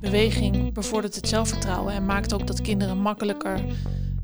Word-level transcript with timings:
beweging 0.00 0.72
bevordert 0.72 1.14
het 1.14 1.28
zelfvertrouwen 1.28 1.92
en 1.92 2.06
maakt 2.06 2.34
ook 2.34 2.46
dat 2.46 2.60
kinderen 2.60 2.98
makkelijker 2.98 3.64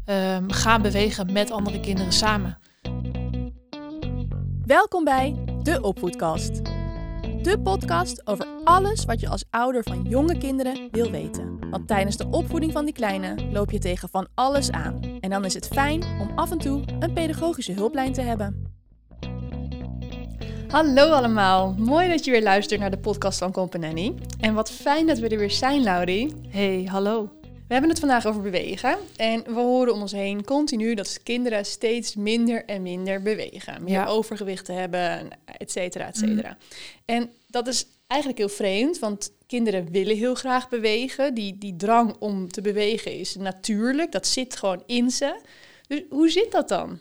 ehm, 0.04 0.50
gaan 0.50 0.82
bewegen 0.82 1.32
met 1.32 1.50
andere 1.50 1.80
kinderen 1.80 2.12
samen. 2.12 2.58
Welkom 4.64 5.04
bij 5.04 5.34
de 5.62 5.82
Opvoedkast. 5.82 6.64
De 7.42 7.60
podcast 7.62 8.26
over 8.26 8.46
alles 8.64 9.04
wat 9.04 9.20
je 9.20 9.28
als 9.28 9.44
ouder 9.50 9.82
van 9.82 10.02
jonge 10.02 10.38
kinderen 10.38 10.88
wil 10.90 11.10
weten. 11.10 11.70
Want 11.70 11.88
tijdens 11.88 12.16
de 12.16 12.26
opvoeding 12.30 12.72
van 12.72 12.84
die 12.84 12.94
kleine 12.94 13.34
loop 13.52 13.70
je 13.70 13.78
tegen 13.78 14.08
van 14.08 14.28
alles 14.34 14.70
aan. 14.70 15.00
En 15.20 15.30
dan 15.30 15.44
is 15.44 15.54
het 15.54 15.68
fijn 15.68 16.02
om 16.20 16.30
af 16.34 16.50
en 16.50 16.58
toe 16.58 16.82
een 16.98 17.12
pedagogische 17.12 17.72
hulplijn 17.72 18.12
te 18.12 18.20
hebben. 18.20 18.65
Hallo 20.68 21.10
allemaal, 21.10 21.74
mooi 21.78 22.08
dat 22.08 22.24
je 22.24 22.30
weer 22.30 22.42
luistert 22.42 22.80
naar 22.80 22.90
de 22.90 22.98
podcast 22.98 23.38
van 23.38 23.52
Companany. 23.52 24.14
En 24.40 24.54
wat 24.54 24.70
fijn 24.70 25.06
dat 25.06 25.18
we 25.18 25.28
er 25.28 25.38
weer 25.38 25.50
zijn, 25.50 25.82
Laurie. 25.82 26.32
Hey, 26.48 26.84
hallo. 26.90 27.30
We 27.40 27.72
hebben 27.72 27.90
het 27.90 27.98
vandaag 27.98 28.26
over 28.26 28.42
bewegen. 28.42 28.96
En 29.16 29.42
we 29.44 29.60
horen 29.60 29.92
om 29.92 30.00
ons 30.00 30.12
heen 30.12 30.44
continu 30.44 30.94
dat 30.94 31.22
kinderen 31.22 31.64
steeds 31.64 32.14
minder 32.14 32.64
en 32.64 32.82
minder 32.82 33.22
bewegen. 33.22 33.82
Meer 33.82 33.92
Ja. 33.92 34.06
overgewicht 34.06 34.66
hebben, 34.66 35.28
et 35.58 35.70
cetera, 35.70 36.06
et 36.06 36.16
cetera. 36.16 36.56
En 37.04 37.30
dat 37.46 37.66
is 37.66 37.86
eigenlijk 38.06 38.40
heel 38.40 38.48
vreemd, 38.48 38.98
want 38.98 39.32
kinderen 39.46 39.90
willen 39.90 40.16
heel 40.16 40.34
graag 40.34 40.68
bewegen. 40.68 41.34
Die, 41.34 41.58
die 41.58 41.76
drang 41.76 42.16
om 42.18 42.48
te 42.48 42.60
bewegen 42.60 43.18
is 43.18 43.36
natuurlijk, 43.36 44.12
dat 44.12 44.26
zit 44.26 44.56
gewoon 44.56 44.82
in 44.86 45.10
ze. 45.10 45.40
Dus 45.88 46.02
hoe 46.10 46.30
zit 46.30 46.52
dat 46.52 46.68
dan? 46.68 46.98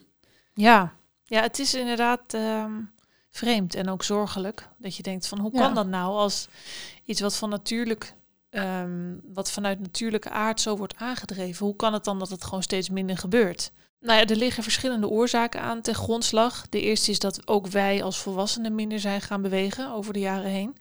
Ja, 0.54 0.94
ja 1.26 1.42
het 1.42 1.59
is 1.59 1.73
inderdaad 1.73 2.34
ehm, 2.34 2.72
vreemd 3.35 3.75
en 3.75 3.89
ook 3.89 4.03
zorgelijk. 4.03 4.70
Dat 4.77 4.95
je 4.95 5.03
denkt 5.03 5.27
van 5.27 5.39
hoe 5.39 5.52
Ja. 5.53 5.59
kan 5.59 5.75
dat 5.75 5.88
nou 5.88 6.13
als 6.13 6.48
iets 7.03 7.21
wat 7.21 7.35
van 7.35 7.49
natuurlijk, 7.49 8.13
ehm, 8.49 9.16
wat 9.34 9.52
vanuit 9.52 9.80
natuurlijke 9.80 10.30
aard 10.30 10.61
zo 10.61 10.77
wordt 10.77 10.95
aangedreven. 10.95 11.66
Hoe 11.66 11.75
kan 11.75 11.94
het 11.94 12.03
dan 12.03 12.19
dat 12.19 12.30
het 12.30 12.44
gewoon 12.44 12.64
steeds 12.64 12.89
minder 12.89 13.17
gebeurt? 13.17 13.72
Nou 14.00 14.19
ja, 14.19 14.25
er 14.25 14.36
liggen 14.36 14.64
verschillende 14.64 15.08
oorzaken 15.09 15.61
aan 15.61 15.81
ten 15.81 15.95
grondslag. 15.95 16.69
De 16.69 16.81
eerste 16.81 17.11
is 17.11 17.19
dat 17.19 17.47
ook 17.47 17.67
wij 17.67 18.03
als 18.03 18.17
volwassenen 18.17 18.75
minder 18.75 19.00
zijn 19.00 19.22
gaan 19.22 19.42
bewegen 19.42 19.92
over 19.92 20.14
de 20.14 20.20
jaren 20.20 20.49
heen. 20.52 20.75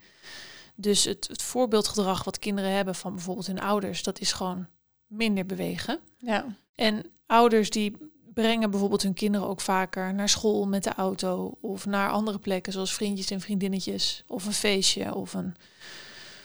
Dus 0.75 1.03
het, 1.03 1.27
het 1.27 1.41
voorbeeldgedrag 1.41 2.23
wat 2.23 2.39
kinderen 2.39 2.71
hebben 2.71 2.95
van 2.95 3.13
bijvoorbeeld 3.13 3.47
hun 3.47 3.61
ouders, 3.61 4.03
dat 4.03 4.19
is 4.19 4.31
gewoon 4.33 4.67
minder 5.07 5.45
bewegen. 5.45 5.99
Ja, 6.17 6.45
En 6.75 7.05
ouders 7.25 7.69
die 7.69 7.97
brengen 8.35 8.69
bijvoorbeeld 8.71 9.01
hun 9.03 9.13
kinderen 9.13 9.47
ook 9.47 9.61
vaker 9.61 10.13
naar 10.13 10.29
school 10.29 10.67
met 10.67 10.83
de 10.83 10.93
auto 10.93 11.57
of 11.61 11.85
naar 11.85 12.09
andere 12.09 12.39
plekken 12.39 12.73
zoals 12.73 12.93
vriendjes 12.93 13.31
en 13.31 13.41
vriendinnetjes 13.41 14.23
of 14.27 14.45
een 14.45 14.53
feestje 14.53 15.15
of 15.15 15.33
een 15.33 15.55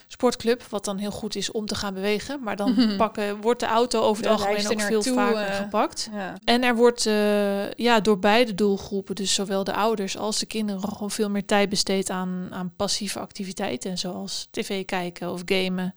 sportclub, 0.07 0.63
wat 0.63 0.85
dan 0.85 0.99
heel 0.99 1.11
goed 1.11 1.35
is 1.35 1.51
om 1.51 1.67
te 1.67 1.75
gaan 1.75 1.95
bewegen. 1.95 2.43
Maar 2.43 2.57
dan 2.57 2.77
pakken, 2.97 3.41
wordt 3.41 3.61
de 3.61 3.67
auto 3.67 4.01
over 4.03 4.23
het 4.23 4.33
algemeen 4.33 4.71
ook 4.71 4.81
veel 4.81 5.03
vaker 5.03 5.47
eh, 5.49 5.57
gepakt. 5.57 6.09
ja. 6.13 6.35
En 6.45 6.63
er 6.63 6.77
wordt 6.77 7.07
eh, 7.07 7.71
ja, 7.71 8.01
door 8.01 8.19
beide 8.19 8.55
doelgroepen, 8.55 9.15
dus 9.15 9.35
zowel 9.35 9.65
de 9.65 9.75
ouders 9.75 10.17
als 10.17 10.39
de 10.39 10.47
kinderen, 10.47 10.81
gewoon 10.89 11.11
veel 11.11 11.31
meer 11.31 11.45
tijd 11.47 11.69
besteed 11.69 12.11
aan, 12.11 12.49
aan 12.51 12.73
passieve 12.77 13.19
activiteiten, 13.19 13.99
zoals 13.99 14.49
tv 14.51 14.85
kijken 14.85 15.33
of 15.33 15.43
gamen, 15.45 15.95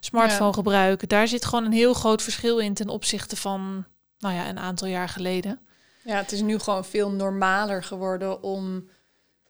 smartphone 0.00 0.46
Ja. 0.46 0.52
gebruiken. 0.52 1.08
Daar 1.08 1.28
zit 1.28 1.44
gewoon 1.44 1.64
een 1.64 1.72
heel 1.72 1.94
groot 1.94 2.22
verschil 2.22 2.58
in 2.58 2.74
ten 2.74 2.88
opzichte 2.88 3.36
van 3.36 3.84
nou 4.22 4.34
ja, 4.34 4.48
een 4.48 4.58
aantal 4.58 4.88
jaar 4.88 5.08
geleden. 5.08 5.60
Ja, 6.04 6.16
het 6.16 6.32
is 6.32 6.40
nu 6.40 6.58
gewoon 6.58 6.84
veel 6.84 7.10
normaler 7.10 7.82
geworden 7.84 8.42
om 8.42 8.88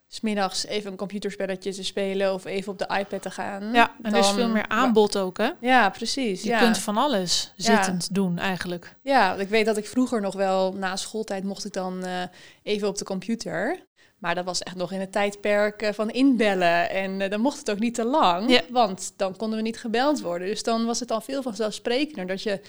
smiddags 0.09 0.67
even 0.67 0.91
een 0.91 0.97
computerspelletje 0.97 1.73
te 1.75 1.85
spelen 1.85 2.35
of 2.35 2.45
even 2.45 2.73
op 2.73 2.79
de 2.79 2.97
iPad 2.99 3.23
te 3.23 3.31
gaan. 3.31 3.73
Ja, 3.73 3.93
en 4.03 4.13
er 4.13 4.19
is 4.19 4.27
Dan- 4.27 4.35
veel 4.35 4.49
meer 4.49 4.69
aanbod 4.69 5.17
ook, 5.19 5.39
hè? 5.39 5.51
Ja, 5.61 5.91
precies. 5.91 6.43
Je 6.43 6.49
ja. 6.49 6.59
kunt 6.59 6.79
van 6.79 6.97
alles 6.97 7.53
Ja. 7.57 7.75
zittend 7.77 8.15
doen 8.15 8.39
eigenlijk. 8.39 8.95
ja, 9.03 9.35
ik 9.35 9.49
weet 9.49 9.67
dat 9.67 9.77
ik 9.77 9.87
vroeger 9.87 10.21
nog 10.21 10.35
wel 10.35 10.73
na 10.73 10.97
schooltijd 10.97 11.45
mocht 11.45 11.65
ik 11.65 11.73
dan 11.73 12.05
eh, 12.05 12.23
even 12.63 12.89
op 12.89 12.99
de 12.99 13.05
computer. 13.05 13.87
Maar 14.19 14.35
dat 14.35 14.45
was 14.45 14.63
echt 14.63 14.77
nog 14.77 14.93
in 14.93 15.01
het 15.01 15.13
tijdperk 15.13 15.83
eh, 15.83 15.93
van 15.93 16.11
inbellen. 16.11 16.91
En 16.91 17.21
eh, 17.21 17.31
dan 17.31 17.41
mocht 17.41 17.59
het 17.59 17.71
ook 17.71 17.79
niet 17.79 17.95
te 17.95 18.05
lang, 18.05 18.51
Ja. 18.51 18.61
want 18.71 19.13
dan 19.17 19.37
konden 19.37 19.57
we 19.59 19.65
niet 19.65 19.79
gebeld 19.79 20.21
worden. 20.21 20.49
Dus 20.49 20.63
dan 20.63 20.85
was 20.85 21.01
het 21.01 21.11
al 21.11 21.21
veel 21.21 21.43
vanzelfsprekender 21.43 22.27
dat 22.27 22.43
je 22.43 22.61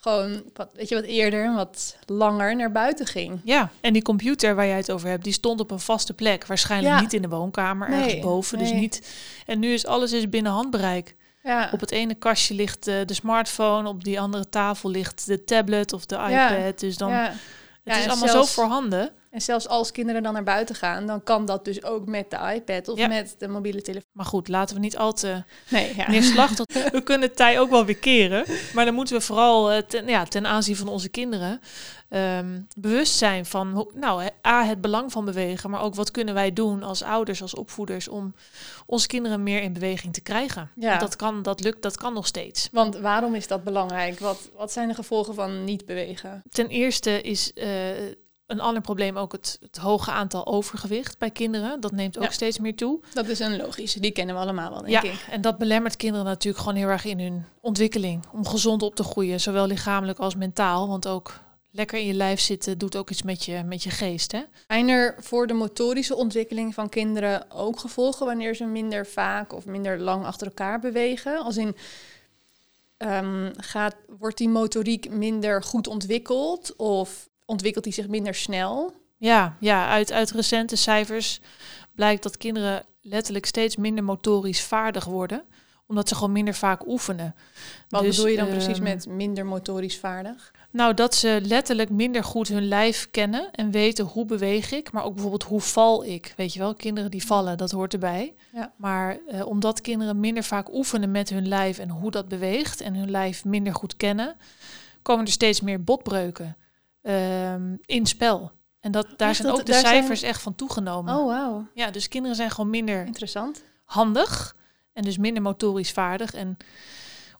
gewoon, 0.00 0.42
wat, 0.54 0.68
weet 0.74 0.88
je, 0.88 0.94
wat 0.94 1.04
eerder, 1.04 1.44
en 1.44 1.54
wat 1.54 1.96
langer 2.06 2.56
naar 2.56 2.72
buiten 2.72 3.06
ging. 3.06 3.40
Ja, 3.44 3.70
en 3.80 3.92
die 3.92 4.02
computer 4.02 4.54
waar 4.54 4.66
jij 4.66 4.76
het 4.76 4.90
over 4.92 5.08
hebt, 5.08 5.24
die 5.24 5.32
stond 5.32 5.60
op 5.60 5.70
een 5.70 5.80
vaste 5.80 6.12
plek. 6.14 6.46
Waarschijnlijk 6.46 6.94
Ja. 6.94 7.00
niet 7.00 7.12
in 7.12 7.22
de 7.22 7.28
woonkamer, 7.28 7.88
Nee, 7.90 8.02
ergens 8.02 8.20
boven. 8.20 8.58
Dus 8.58 8.72
niet. 8.72 9.10
En 9.46 9.58
nu 9.58 9.72
is 9.72 9.86
alles 9.86 10.12
is 10.12 10.28
binnen 10.28 10.52
handbereik. 10.52 11.16
Ja, 11.42 11.68
Op 11.72 11.80
het 11.80 11.90
ene 11.90 12.14
kastje 12.14 12.54
ligt 12.54 12.86
eh, 12.86 12.94
de 13.06 13.14
smartphone, 13.14 13.88
op 13.88 14.04
die 14.04 14.20
andere 14.20 14.48
tafel 14.48 14.90
ligt 14.90 15.26
de 15.26 15.44
tablet 15.44 15.92
of 15.92 16.06
de 16.06 16.14
Ja. 16.14 16.56
iPad. 16.56 16.78
Dus 16.80 16.96
dan, 16.96 17.10
ja. 17.10 17.32
het 17.84 17.96
is 17.96 18.06
allemaal 18.08 18.28
zelfs- 18.28 18.54
zo 18.54 18.60
voorhanden. 18.62 19.10
En 19.30 19.40
zelfs 19.40 19.68
als 19.68 19.92
kinderen 19.92 20.22
dan 20.22 20.32
naar 20.32 20.42
buiten 20.42 20.74
gaan, 20.74 21.06
dan 21.06 21.22
kan 21.22 21.44
dat 21.46 21.64
dus 21.64 21.82
ook 21.84 22.06
met 22.06 22.30
de 22.30 22.52
iPad 22.54 22.88
of 22.88 22.98
Ja. 22.98 23.06
met 23.08 23.34
de 23.38 23.48
mobiele 23.48 23.82
telefoon. 23.82 24.10
Maar 24.12 24.26
goed, 24.26 24.48
laten 24.48 24.74
we 24.74 24.80
niet 24.80 24.96
al 24.96 25.12
te 25.12 25.42
Nee, 25.68 25.96
ja. 25.96 26.10
neerslachtig. 26.10 26.64
We 26.92 27.02
kunnen 27.02 27.28
het 27.28 27.36
tij 27.36 27.60
ook 27.60 27.70
wel 27.70 27.84
weer 27.84 27.96
keren. 27.98 28.44
Maar 28.74 28.84
dan 28.84 28.94
moeten 28.94 29.16
we 29.16 29.20
vooral 29.22 29.70
eh, 29.70 29.78
ten, 29.82 30.06
ja, 30.06 30.24
ten 30.24 30.46
aanzien 30.46 30.76
van 30.76 30.88
onze 30.88 31.08
kinderen 31.08 31.60
ehm, 32.08 32.60
bewust 32.76 33.16
zijn 33.16 33.46
van 33.46 33.88
nou, 33.94 34.28
A, 34.46 34.64
het 34.64 34.80
belang 34.80 35.12
van 35.12 35.24
bewegen, 35.24 35.70
maar 35.70 35.82
ook 35.82 35.94
wat 35.94 36.10
kunnen 36.10 36.34
wij 36.34 36.52
doen 36.52 36.82
als 36.82 37.02
ouders, 37.02 37.42
als 37.42 37.54
opvoeders, 37.54 38.08
om 38.08 38.34
onze 38.86 39.06
kinderen 39.06 39.42
meer 39.42 39.62
in 39.62 39.72
beweging 39.72 40.12
te 40.12 40.20
krijgen. 40.20 40.70
Ja. 40.74 40.88
Want 40.88 41.00
Dat, 41.00 41.16
kan, 41.16 41.42
dat 41.42 41.60
lukt, 41.60 41.82
dat 41.82 41.96
kan 41.96 42.12
nog 42.14 42.26
steeds. 42.26 42.68
Want 42.72 42.96
waarom 42.96 43.34
is 43.34 43.46
dat 43.46 43.64
belangrijk? 43.64 44.18
Wat, 44.18 44.50
wat 44.56 44.72
zijn 44.72 44.88
de 44.88 44.94
gevolgen 44.94 45.34
van 45.34 45.64
niet 45.64 45.86
bewegen? 45.86 46.42
Ten 46.50 46.68
eerste 46.68 47.20
is 47.22 47.52
eh, 47.52 47.68
een 48.50 48.60
ander 48.60 48.82
probleem 48.82 49.16
ook 49.16 49.32
het, 49.32 49.58
het 49.60 49.76
hoge 49.76 50.10
aantal 50.10 50.46
overgewicht 50.46 51.18
bij 51.18 51.30
kinderen. 51.30 51.80
Dat 51.80 51.92
neemt 51.92 52.18
ook 52.18 52.24
Ja. 52.24 52.30
steeds 52.30 52.58
meer 52.58 52.76
toe. 52.76 53.00
Dat 53.14 53.28
is 53.28 53.38
een 53.38 53.56
logische, 53.56 54.00
die 54.00 54.10
kennen 54.10 54.34
we 54.34 54.40
allemaal 54.40 54.70
wel, 54.70 54.78
denk 54.82 55.02
Ja, 55.02 55.02
ik. 55.10 55.26
en 55.30 55.40
dat 55.40 55.58
belemmert 55.58 55.96
kinderen 55.96 56.24
natuurlijk 56.26 56.58
gewoon 56.64 56.78
heel 56.78 56.88
erg 56.88 57.04
in 57.04 57.20
hun 57.20 57.44
ontwikkeling. 57.60 58.24
Om 58.32 58.46
gezond 58.46 58.82
op 58.82 58.94
te 58.94 59.02
groeien, 59.04 59.40
zowel 59.40 59.66
lichamelijk 59.66 60.18
als 60.18 60.34
mentaal. 60.34 60.88
Want 60.88 61.08
ook 61.08 61.40
lekker 61.70 61.98
in 61.98 62.06
je 62.06 62.14
lijf 62.14 62.40
zitten 62.40 62.78
doet 62.78 62.96
ook 62.96 63.10
iets 63.10 63.22
met 63.22 63.44
je, 63.44 63.62
met 63.64 63.82
je 63.82 63.90
geest. 63.90 64.32
Hè? 64.32 64.40
Zijn 64.66 64.88
er 64.88 65.14
voor 65.18 65.46
de 65.46 65.54
motorische 65.54 66.16
ontwikkeling 66.16 66.74
van 66.74 66.88
kinderen 66.88 67.50
ook 67.50 67.78
gevolgen 67.80 68.26
wanneer 68.26 68.54
ze 68.54 68.64
minder 68.64 69.06
vaak 69.06 69.52
of 69.52 69.64
minder 69.66 69.98
lang 69.98 70.24
achter 70.24 70.46
elkaar 70.46 70.80
bewegen? 70.80 71.38
Als 71.42 71.56
in, 71.56 71.76
ehm, 72.96 73.50
gaat, 73.56 73.94
wordt 74.18 74.38
die 74.38 74.48
motoriek 74.48 75.10
minder 75.10 75.62
goed 75.62 75.86
ontwikkeld 75.88 76.76
of 76.76 77.28
ontwikkelt 77.50 77.84
die 77.84 77.92
zich 77.92 78.08
minder 78.08 78.34
snel? 78.34 78.92
Ja, 79.16 79.56
ja 79.60 79.88
uit, 79.88 80.12
uit 80.12 80.30
recente 80.30 80.76
cijfers 80.76 81.40
blijkt 81.94 82.22
dat 82.22 82.36
kinderen 82.36 82.84
letterlijk 83.00 83.46
steeds 83.46 83.76
minder 83.76 84.04
motorisch 84.04 84.62
vaardig 84.62 85.04
worden. 85.04 85.42
Omdat 85.86 86.08
ze 86.08 86.14
gewoon 86.14 86.32
minder 86.32 86.54
vaak 86.54 86.86
oefenen. 86.86 87.34
Wat 87.88 88.02
Dus, 88.02 88.16
bedoel 88.16 88.30
je 88.30 88.36
dan 88.36 88.48
precies 88.48 88.76
ehm, 88.76 88.82
met 88.82 89.06
minder 89.06 89.46
motorisch 89.46 89.98
vaardig? 89.98 90.52
Nou, 90.70 90.94
dat 90.94 91.14
ze 91.14 91.40
letterlijk 91.42 91.90
minder 91.90 92.24
goed 92.24 92.48
hun 92.48 92.68
lijf 92.68 93.08
kennen 93.10 93.50
en 93.52 93.70
weten 93.70 94.04
hoe 94.04 94.24
beweeg 94.24 94.72
ik, 94.72 94.92
maar 94.92 95.04
ook 95.04 95.12
bijvoorbeeld 95.12 95.42
hoe 95.42 95.60
val 95.60 96.04
ik. 96.04 96.34
Weet 96.36 96.52
je 96.52 96.58
wel, 96.58 96.74
kinderen 96.74 97.10
die 97.10 97.26
vallen, 97.26 97.58
dat 97.58 97.70
hoort 97.70 97.92
erbij. 97.92 98.34
Ja. 98.52 98.72
Maar 98.76 99.18
eh, 99.28 99.46
omdat 99.46 99.80
kinderen 99.80 100.20
minder 100.20 100.44
vaak 100.44 100.74
oefenen 100.74 101.10
met 101.10 101.28
hun 101.28 101.48
lijf 101.48 101.78
en 101.78 101.88
hoe 101.88 102.10
dat 102.10 102.28
beweegt 102.28 102.80
en 102.80 102.94
hun 102.94 103.10
lijf 103.10 103.44
minder 103.44 103.74
goed 103.74 103.96
kennen, 103.96 104.36
komen 105.02 105.24
er 105.24 105.32
steeds 105.32 105.60
meer 105.60 105.84
botbreuken 105.84 106.56
ehm, 107.02 107.76
in 107.84 108.06
spel. 108.06 108.52
En 108.80 108.92
dat, 108.92 109.06
daar 109.16 109.34
zijn 109.34 109.48
dat- 109.48 109.60
ook 109.60 109.66
de 109.66 109.72
zijn- 109.72 109.84
cijfers 109.86 110.22
echt 110.22 110.42
van 110.42 110.54
toegenomen. 110.54 111.14
Oh, 111.16 111.26
wauw. 111.26 111.66
Ja, 111.74 111.90
dus 111.90 112.08
kinderen 112.08 112.36
zijn 112.36 112.50
gewoon 112.50 112.70
minder 112.70 113.06
Interessant. 113.06 113.62
handig 113.84 114.56
en 114.92 115.02
dus 115.02 115.18
minder 115.18 115.42
motorisch 115.42 115.92
vaardig 115.92 116.34
en 116.34 116.56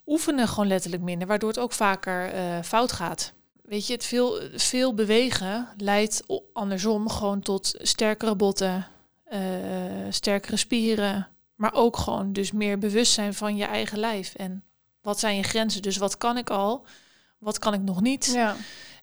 oefenen 0.06 0.48
gewoon 0.48 0.66
letterlijk 0.66 1.02
minder, 1.02 1.28
waardoor 1.28 1.48
het 1.48 1.58
ook 1.58 1.72
vaker 1.72 2.32
eh, 2.32 2.42
fout 2.62 2.92
gaat. 2.92 3.32
Weet 3.62 3.86
je, 3.86 3.92
het 3.92 4.04
veel, 4.04 4.40
veel 4.54 4.94
bewegen 4.94 5.68
leidt 5.76 6.22
andersom 6.52 7.08
gewoon 7.08 7.40
tot 7.40 7.74
sterkere 7.80 8.34
botten, 8.34 8.86
eh, 9.24 9.40
sterkere 10.10 10.56
spieren, 10.56 11.28
maar 11.54 11.72
ook 11.74 11.96
gewoon 11.96 12.32
dus 12.32 12.52
meer 12.52 12.78
bewustzijn 12.78 13.34
van 13.34 13.56
je 13.56 13.64
eigen 13.64 13.98
lijf. 13.98 14.34
En 14.34 14.64
wat 15.02 15.18
zijn 15.18 15.36
je 15.36 15.42
grenzen? 15.42 15.82
Dus 15.82 15.96
wat 15.96 16.16
kan 16.18 16.36
ik 16.36 16.50
al? 16.50 16.86
Wat 17.38 17.58
kan 17.58 17.74
ik 17.74 17.80
nog 17.80 18.00
niet? 18.00 18.26
Ja. 18.34 18.56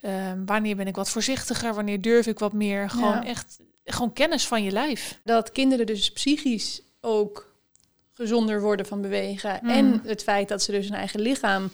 Ehm, 0.07 0.45
wanneer 0.45 0.75
ben 0.75 0.87
ik 0.87 0.95
wat 0.95 1.09
voorzichtiger? 1.09 1.73
Wanneer 1.73 2.01
durf 2.01 2.27
ik 2.27 2.39
wat 2.39 2.53
meer? 2.53 2.89
Gewoon 2.89 3.13
Ja. 3.13 3.25
echt, 3.25 3.59
gewoon 3.85 4.13
kennis 4.13 4.47
van 4.47 4.63
je 4.63 4.71
lijf. 4.71 5.19
dat 5.23 5.51
kinderen 5.51 5.85
dus 5.85 6.11
psychisch 6.11 6.81
ook 7.01 7.55
gezonder 8.13 8.61
worden 8.61 8.85
van 8.85 9.01
bewegen. 9.01 9.59
Mm. 9.61 9.69
En 9.69 10.01
het 10.03 10.23
feit 10.23 10.47
dat 10.47 10.63
ze 10.63 10.71
dus 10.71 10.85
hun 10.85 10.97
eigen 10.97 11.19
lichaam 11.19 11.69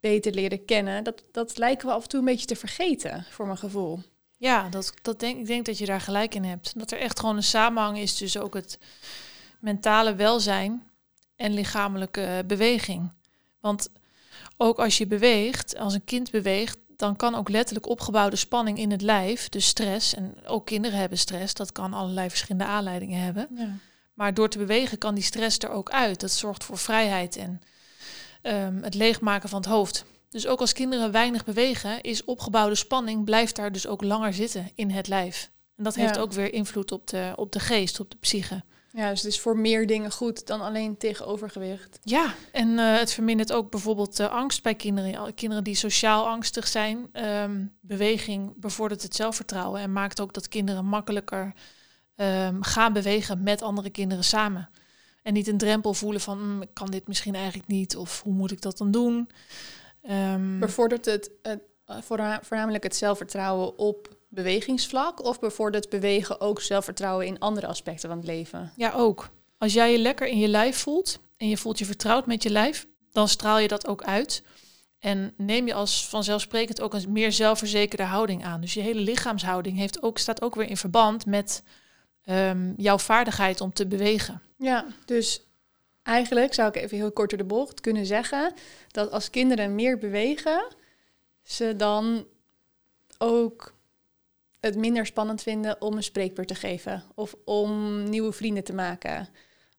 beter 0.00 0.32
leren 0.32 0.64
kennen, 0.64 1.04
dat, 1.04 1.22
dat 1.32 1.58
lijken 1.58 1.86
we 1.86 1.92
af 1.94 2.02
en 2.02 2.08
toe 2.08 2.18
een 2.18 2.24
beetje 2.24 2.46
te 2.46 2.56
vergeten, 2.56 3.24
voor 3.30 3.46
mijn 3.46 3.58
gevoel. 3.58 4.02
Ja, 4.38 4.68
dat, 4.68 4.92
dat 5.02 5.20
denk, 5.20 5.38
ik 5.38 5.46
denk 5.46 5.66
dat 5.66 5.78
je 5.78 5.86
daar 5.86 6.00
gelijk 6.00 6.34
in 6.34 6.44
hebt. 6.44 6.78
Dat 6.78 6.90
er 6.90 6.98
echt 6.98 7.20
gewoon 7.20 7.36
een 7.36 7.42
samenhang 7.42 7.98
is 7.98 8.14
tussen 8.14 8.42
ook 8.42 8.54
het 8.54 8.78
mentale 9.60 10.14
welzijn 10.14 10.88
en 11.36 11.54
lichamelijke 11.54 12.44
beweging. 12.46 13.10
Want 13.60 13.88
ook 14.56 14.78
als 14.78 14.98
je 14.98 15.06
beweegt, 15.06 15.76
als 15.76 15.94
een 15.94 16.04
kind 16.04 16.30
beweegt, 16.30 16.78
dan 16.96 17.16
kan 17.16 17.34
ook 17.34 17.48
letterlijk 17.48 17.88
opgebouwde 17.88 18.36
spanning 18.36 18.78
in 18.78 18.90
het 18.90 19.02
lijf, 19.02 19.48
dus 19.48 19.66
stress, 19.66 20.14
en 20.14 20.34
ook 20.46 20.66
kinderen 20.66 20.98
hebben 20.98 21.18
stress, 21.18 21.54
dat 21.54 21.72
kan 21.72 21.94
allerlei 21.94 22.28
verschillende 22.28 22.64
aanleidingen 22.64 23.20
hebben. 23.20 23.48
Ja. 23.54 23.68
Maar 24.14 24.34
door 24.34 24.48
te 24.48 24.58
bewegen 24.58 24.98
kan 24.98 25.14
die 25.14 25.24
stress 25.24 25.58
er 25.58 25.70
ook 25.70 25.90
uit. 25.90 26.20
Dat 26.20 26.30
zorgt 26.30 26.64
voor 26.64 26.78
vrijheid 26.78 27.36
en 27.36 27.60
ehm, 28.42 28.82
het 28.82 28.94
leegmaken 28.94 29.48
van 29.48 29.60
het 29.60 29.68
hoofd. 29.68 30.04
Dus 30.30 30.46
ook 30.46 30.60
als 30.60 30.72
kinderen 30.72 31.10
weinig 31.12 31.44
bewegen, 31.44 32.00
is 32.00 32.24
opgebouwde 32.24 32.74
spanning, 32.74 33.24
blijft 33.24 33.56
daar 33.56 33.72
dus 33.72 33.86
ook 33.86 34.02
langer 34.02 34.34
zitten 34.34 34.70
in 34.74 34.90
het 34.90 35.08
lijf. 35.08 35.50
En 35.76 35.84
dat 35.84 35.94
heeft 35.94 36.14
Ja. 36.14 36.20
ook 36.20 36.32
weer 36.32 36.52
invloed 36.52 36.92
op 36.92 37.06
de, 37.06 37.32
op 37.36 37.52
de 37.52 37.60
geest, 37.60 38.00
op 38.00 38.10
de 38.10 38.16
psyche. 38.20 38.64
Ja, 38.96 39.10
dus 39.10 39.22
het 39.22 39.32
is 39.32 39.40
voor 39.40 39.58
meer 39.58 39.86
dingen 39.86 40.10
goed 40.12 40.46
dan 40.46 40.60
alleen 40.60 40.96
tegen 40.96 41.26
overgewicht. 41.26 41.98
Ja, 42.02 42.34
en 42.52 42.78
eh, 42.78 42.98
het 42.98 43.12
vermindert 43.12 43.52
ook 43.52 43.70
bijvoorbeeld 43.70 44.16
de 44.16 44.28
angst 44.28 44.62
bij 44.62 44.74
kinderen. 44.74 45.34
Kinderen 45.34 45.64
die 45.64 45.74
sociaal 45.74 46.28
angstig 46.28 46.66
zijn. 46.66 47.08
ehm, 47.12 47.64
beweging 47.80 48.52
bevordert 48.56 49.02
het 49.02 49.14
zelfvertrouwen 49.14 49.80
en 49.80 49.92
maakt 49.92 50.20
ook 50.20 50.32
dat 50.34 50.48
kinderen 50.48 50.84
makkelijker 50.84 51.52
ehm, 52.16 52.60
gaan 52.60 52.92
bewegen 52.92 53.42
met 53.42 53.62
andere 53.62 53.90
kinderen 53.90 54.24
samen. 54.24 54.68
En 55.22 55.32
niet 55.32 55.46
een 55.48 55.58
drempel 55.58 55.94
voelen 55.94 56.20
van 56.20 56.54
"Mm, 56.54 56.62
ik 56.62 56.70
kan 56.72 56.90
dit 56.90 57.06
misschien 57.08 57.34
eigenlijk 57.34 57.68
niet 57.68 57.96
of 57.96 58.22
hoe 58.22 58.32
moet 58.32 58.50
ik 58.50 58.60
dat 58.60 58.78
dan 58.78 58.90
doen. 58.90 59.30
Ehm, 60.02 60.58
Bevordert 60.58 61.04
het, 61.04 61.30
het 61.42 61.60
eh, 61.84 61.96
voorna- 62.02 62.40
voornamelijk 62.42 62.84
het 62.84 62.96
zelfvertrouwen 62.96 63.78
op 63.78 64.15
bewegingsvlak 64.36 65.24
of 65.24 65.40
bevordert 65.40 65.88
bewegen 65.88 66.40
ook 66.40 66.60
zelfvertrouwen 66.60 67.26
in 67.26 67.38
andere 67.38 67.66
aspecten 67.66 68.08
van 68.08 68.18
het 68.18 68.26
leven? 68.26 68.72
Ja, 68.76 68.92
ook. 68.92 69.28
Als 69.58 69.72
jij 69.72 69.92
je 69.92 69.98
lekker 69.98 70.26
in 70.26 70.38
je 70.38 70.48
lijf 70.48 70.76
voelt 70.76 71.18
en 71.36 71.48
je 71.48 71.56
voelt 71.56 71.78
je 71.78 71.84
vertrouwd 71.84 72.26
met 72.26 72.42
je 72.42 72.50
lijf, 72.50 72.86
dan 73.12 73.28
straal 73.28 73.58
je 73.58 73.68
dat 73.68 73.86
ook 73.86 74.02
uit. 74.02 74.42
En 74.98 75.34
neem 75.36 75.66
je 75.66 75.74
als 75.74 76.08
vanzelfsprekend 76.08 76.80
ook 76.80 76.94
een 76.94 77.12
meer 77.12 77.32
zelfverzekerde 77.32 78.04
houding 78.04 78.44
aan. 78.44 78.60
Dus 78.60 78.74
je 78.74 78.80
hele 78.80 79.00
lichaamshouding 79.00 79.76
heeft 79.76 80.02
ook, 80.02 80.18
staat 80.18 80.42
ook 80.42 80.54
weer 80.54 80.68
in 80.68 80.76
verband 80.76 81.26
met 81.26 81.62
ehm, 82.22 82.72
jouw 82.76 82.98
vaardigheid 82.98 83.60
om 83.60 83.72
te 83.72 83.86
bewegen. 83.86 84.42
Ja, 84.58 84.86
dus 85.04 85.40
eigenlijk 86.02 86.54
zou 86.54 86.68
ik 86.68 86.76
even 86.76 86.96
heel 86.96 87.12
kort 87.12 87.30
door 87.30 87.38
de 87.38 87.44
bocht 87.44 87.80
kunnen 87.80 88.06
zeggen 88.06 88.54
dat 88.90 89.10
als 89.10 89.30
kinderen 89.30 89.74
meer 89.74 89.98
bewegen, 89.98 90.66
ze 91.42 91.76
dan 91.76 92.26
ook 93.18 93.75
het 94.66 94.76
minder 94.76 95.06
spannend 95.06 95.42
vinden 95.42 95.80
om 95.80 95.96
een 95.96 96.02
spreekbeurt 96.02 96.48
te 96.48 96.54
geven 96.54 97.02
of 97.14 97.34
om 97.44 98.02
nieuwe 98.08 98.32
vrienden 98.32 98.64
te 98.64 98.74
maken. 98.74 99.28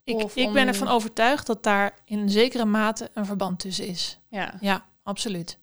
Ik, 0.04 0.51
ben 0.54 0.68
ervan 0.68 0.88
overtuigd 0.88 1.48
dat 1.48 1.63
daar 1.63 1.94
in 2.06 2.30
zekere 2.30 2.66
mate 2.66 3.10
een 3.13 3.25
verband 3.25 3.60
tussen 3.60 3.88
is. 3.88 4.19
Ja, 4.30 4.54
Ja, 4.62 4.86
absoluut. 5.04 5.57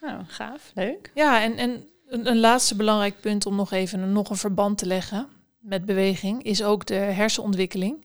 nou, 0.00 0.24
gaaf, 0.26 0.70
leuk. 0.74 1.10
Ja, 1.14 1.42
en, 1.42 1.56
en 1.56 1.88
een, 2.06 2.26
een 2.26 2.38
laatste 2.38 2.76
belangrijk 2.76 3.20
punt 3.20 3.46
om 3.46 3.56
nog 3.56 3.72
even 3.72 4.00
een, 4.00 4.12
nog 4.12 4.30
een 4.30 4.36
verband 4.36 4.78
te 4.78 4.86
leggen 4.86 5.28
met 5.64 5.84
beweging 5.84 6.42
is 6.42 6.62
ook 6.62 6.86
de 6.86 6.94
hersenontwikkeling. 6.94 8.04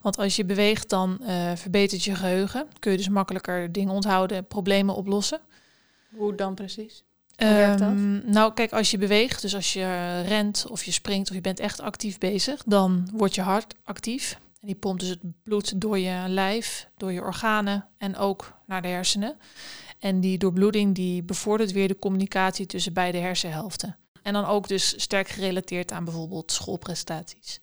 Want 0.00 0.18
als 0.18 0.36
je 0.36 0.44
beweegt, 0.44 0.88
dan 0.88 1.18
eh, 1.20 1.52
verbetert 1.56 2.04
je 2.04 2.14
geheugen. 2.14 2.68
Kun 2.78 2.90
je 2.90 2.96
dus 2.96 3.08
makkelijker 3.08 3.72
dingen 3.72 3.94
onthouden, 3.94 4.46
problemen 4.46 4.94
oplossen. 4.94 5.40
Hoe 6.16 6.34
dan 6.34 6.54
precies? 6.54 7.04
Werkt 7.36 7.78
dat? 7.78 7.88
Ehm, 7.88 8.30
nou, 8.30 8.52
kijk, 8.52 8.72
als 8.72 8.90
je 8.90 8.98
beweegt, 8.98 9.42
dus 9.42 9.54
als 9.54 9.72
je 9.72 10.20
rent 10.20 10.66
of 10.70 10.84
je 10.84 10.90
springt 10.90 11.28
of 11.28 11.34
je 11.34 11.40
bent 11.40 11.60
echt 11.60 11.80
actief 11.80 12.18
bezig, 12.18 12.62
dan 12.66 13.08
wordt 13.12 13.34
je 13.34 13.42
hart 13.42 13.74
actief. 13.84 14.38
En 14.60 14.66
die 14.66 14.76
pompt 14.76 15.00
dus 15.00 15.08
het 15.08 15.20
bloed 15.42 15.80
door 15.80 15.98
je 15.98 16.24
lijf, 16.28 16.88
door 16.96 17.12
je 17.12 17.22
organen 17.22 17.86
en 17.98 18.16
ook 18.16 18.52
naar 18.66 18.82
de 18.82 18.88
hersenen. 18.88 19.36
En 19.98 20.20
die 20.20 20.38
doorbloeding 20.38 20.94
die 20.94 21.22
bevordert 21.22 21.72
weer 21.72 21.88
de 21.88 21.98
communicatie 21.98 22.66
tussen 22.66 22.92
beide 22.92 23.18
hersenhelften. 23.18 23.96
En 24.22 24.32
dan 24.32 24.44
ook 24.44 24.68
dus 24.68 25.02
sterk 25.02 25.28
gerelateerd 25.28 25.92
aan 25.92 26.04
bijvoorbeeld 26.04 26.52
schoolprestaties. 26.52 27.60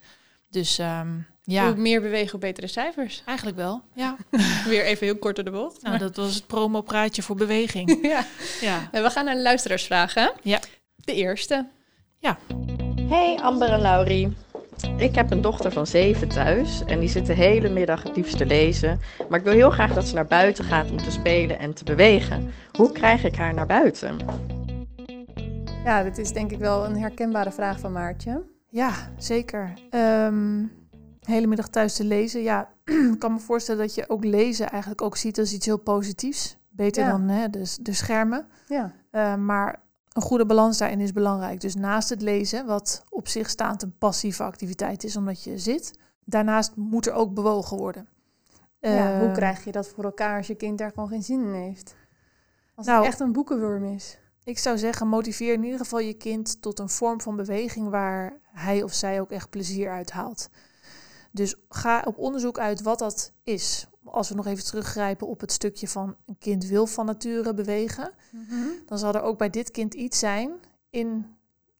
Dus 0.50 0.78
ehm, 0.78 1.18
ja, 1.46 1.66
Hoe 1.66 1.76
meer 1.80 2.00
bewegen, 2.00 2.30
hoe 2.30 2.40
betere 2.40 2.66
cijfers. 2.66 3.22
eigenlijk 3.24 3.56
wel. 3.56 3.82
Ja, 3.94 4.16
Weer 4.68 4.84
even 4.84 5.06
heel 5.06 5.16
kort 5.18 5.34
door 5.36 5.44
de 5.44 5.50
bocht. 5.50 5.82
nou, 5.82 5.98
dat 5.98 6.16
was 6.16 6.34
het 6.34 6.46
promopraatje 6.46 7.22
voor 7.22 7.36
beweging. 7.36 7.98
ja. 8.12 8.24
Ja, 8.60 8.88
En 8.92 9.02
We 9.02 9.10
gaan 9.10 9.24
naar 9.24 9.34
de 9.34 9.42
luisteraarsvragen. 9.42 10.32
Ja. 10.42 10.60
De 10.96 11.14
eerste. 11.14 11.66
Hey 13.08 13.38
Amber 13.42 13.68
en 13.68 13.80
Laurie. 13.80 14.36
Ik 14.96 15.14
heb 15.14 15.30
een 15.30 15.40
dochter 15.40 15.72
van 15.72 15.86
zeven 15.86 16.28
thuis 16.28 16.84
en 16.86 17.00
die 17.00 17.08
zit 17.08 17.26
de 17.26 17.32
hele 17.32 17.68
middag 17.68 18.02
het 18.02 18.16
liefst 18.16 18.36
te 18.38 18.46
lezen. 18.46 19.00
Maar 19.28 19.38
ik 19.38 19.44
wil 19.44 19.52
heel 19.54 19.70
graag 19.70 19.92
dat 19.94 20.06
ze 20.08 20.14
naar 20.14 20.26
buiten 20.26 20.64
gaat 20.64 20.90
om 20.90 20.96
te 20.96 21.10
spelen 21.10 21.58
en 21.58 21.74
te 21.74 21.84
bewegen. 21.84 22.52
Hoe 22.72 22.92
krijg 22.92 23.24
ik 23.24 23.36
haar 23.36 23.54
naar 23.54 23.66
buiten? 23.66 24.16
Ja, 25.84 26.02
dit 26.02 26.18
is 26.18 26.32
denk 26.32 26.50
ik 26.52 26.58
wel 26.58 26.84
een 26.84 26.96
herkenbare 26.98 27.52
vraag 27.52 27.80
van 27.80 27.92
Maartje. 27.92 28.42
Ja, 28.70 28.92
zeker. 29.18 29.72
Hele 31.24 31.46
middag 31.46 31.68
thuis 31.68 31.94
te 31.96 32.04
lezen. 32.04 32.42
Ja, 32.42 32.68
ik 33.12 33.18
kan 33.18 33.32
me 33.32 33.38
voorstellen 33.38 33.80
dat 33.86 33.94
je 33.94 34.08
ook 34.08 34.24
lezen 34.24 34.70
eigenlijk 34.70 35.02
ook 35.02 35.16
ziet 35.16 35.38
als 35.38 35.52
iets 35.52 35.66
heel 35.66 35.78
positiefs. 35.78 36.56
Beter 36.70 37.02
Ja. 37.04 37.10
dan 37.10 37.28
hè, 37.28 37.50
de, 37.50 37.76
de 37.80 37.92
schermen. 37.92 38.46
Ja. 38.66 38.92
Eh, 39.10 39.34
maar 39.36 39.80
een 40.12 40.22
goede 40.22 40.46
balans 40.46 40.78
daarin 40.78 41.00
is 41.00 41.12
belangrijk. 41.12 41.60
Dus 41.60 41.74
naast 41.74 42.08
het 42.08 42.22
lezen, 42.22 42.66
wat 42.66 43.04
op 43.08 43.28
zich 43.28 43.50
staand 43.50 43.82
een 43.82 43.98
passieve 43.98 44.42
activiteit 44.42 45.04
is, 45.04 45.16
omdat 45.16 45.44
je 45.44 45.58
zit. 45.58 45.98
Daarnaast 46.24 46.76
moet 46.76 47.06
er 47.06 47.12
ook 47.12 47.34
bewogen 47.34 47.76
worden. 47.76 48.08
ja. 48.80 49.18
Hoe 49.18 49.28
Eh, 49.28 49.34
krijg 49.34 49.64
je 49.64 49.72
dat 49.72 49.88
voor 49.88 50.04
elkaar 50.04 50.36
als 50.36 50.46
je 50.46 50.54
kind 50.54 50.78
daar 50.78 50.90
gewoon 50.90 51.08
geen 51.08 51.22
zin 51.22 51.40
in 51.40 51.52
heeft? 51.52 51.94
Als 52.74 52.86
Nou- 52.86 52.98
het 52.98 53.08
echt 53.08 53.20
een 53.20 53.32
boekenworm 53.32 53.84
is. 53.84 54.18
Ik 54.44 54.58
zou 54.58 54.78
zeggen, 54.78 55.08
motiveer 55.08 55.52
in 55.52 55.64
ieder 55.64 55.78
geval 55.78 55.98
je 55.98 56.14
kind 56.14 56.62
tot 56.62 56.78
een 56.78 56.88
vorm 56.88 57.20
van 57.20 57.36
beweging 57.36 57.88
waar 57.88 58.32
hij 58.52 58.82
of 58.82 58.92
zij 58.92 59.20
ook 59.20 59.30
echt 59.30 59.50
plezier 59.50 59.90
uit 59.90 60.10
haalt. 60.10 60.48
Dus 61.34 61.54
ga 61.68 62.02
op 62.06 62.18
onderzoek 62.18 62.58
uit 62.58 62.82
wat 62.82 62.98
dat 62.98 63.32
is. 63.42 63.88
Als 64.04 64.28
we 64.28 64.34
nog 64.34 64.46
even 64.46 64.64
teruggrijpen 64.64 65.26
op 65.26 65.40
het 65.40 65.52
stukje 65.52 65.88
van 65.88 66.16
een 66.26 66.38
kind 66.38 66.66
wil 66.66 66.86
van 66.86 67.06
nature 67.06 67.54
bewegen, 67.54 68.12
dan 68.86 68.98
zal 68.98 69.14
er 69.14 69.22
ook 69.22 69.38
bij 69.38 69.50
dit 69.50 69.70
kind 69.70 69.94
iets 69.94 70.18
zijn 70.18 70.50
in 70.90 71.26